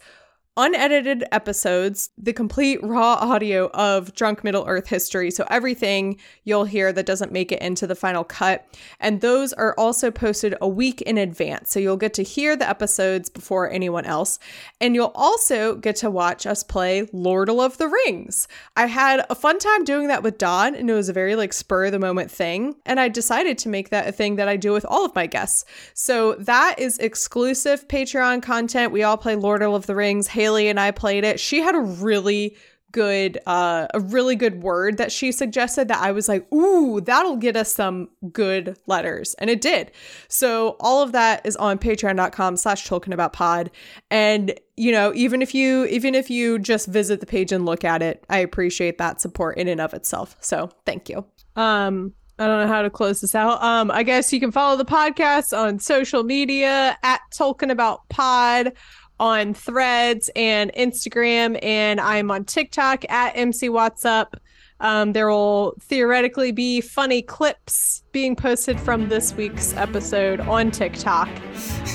[0.57, 5.29] unedited episodes, the complete raw audio of Drunk Middle Earth history.
[5.29, 8.65] So, everything you'll hear that doesn't make it into the final cut.
[8.99, 11.69] And those are also posted a week in advance.
[11.69, 14.39] So, you'll get to hear the episodes before anyone else.
[14.81, 18.47] And you'll also get to watch us play Lord of the Rings.
[18.75, 21.53] I had a fun time doing that with Don, and it was a very like
[21.53, 22.75] spur of the moment thing.
[22.85, 25.27] And I decided to make that a thing that I do with all of my
[25.27, 25.65] guests.
[25.93, 28.91] So, that is exclusive Patreon content.
[28.91, 30.27] We all play Lord of the Rings.
[30.47, 32.55] And I played it, she had a really
[32.93, 37.35] good uh a really good word that she suggested that I was like, "Ooh, that'll
[37.35, 39.91] get us some good letters." And it did.
[40.29, 43.71] So all of that is on patreon.com slash about pod.
[44.09, 47.83] And you know, even if you even if you just visit the page and look
[47.83, 50.37] at it, I appreciate that support in and of itself.
[50.39, 51.25] So thank you.
[51.55, 53.63] Um I don't know how to close this out.
[53.63, 58.73] Um, I guess you can follow the podcast on social media at Tolkien About Pod
[59.19, 64.37] on Threads and Instagram, and I'm on TikTok at MC What's Up.
[64.79, 71.29] Um, there will theoretically be funny clips being posted from this week's episode on TikTok.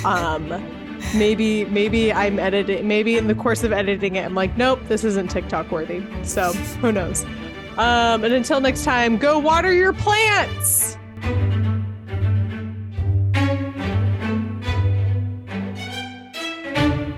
[0.04, 0.48] Um,
[1.14, 2.88] maybe, maybe I'm editing.
[2.88, 6.04] Maybe in the course of editing it, I'm like, nope, this isn't TikTok worthy.
[6.24, 7.24] So who knows?
[7.78, 10.98] Um, and until next time, go water your plants.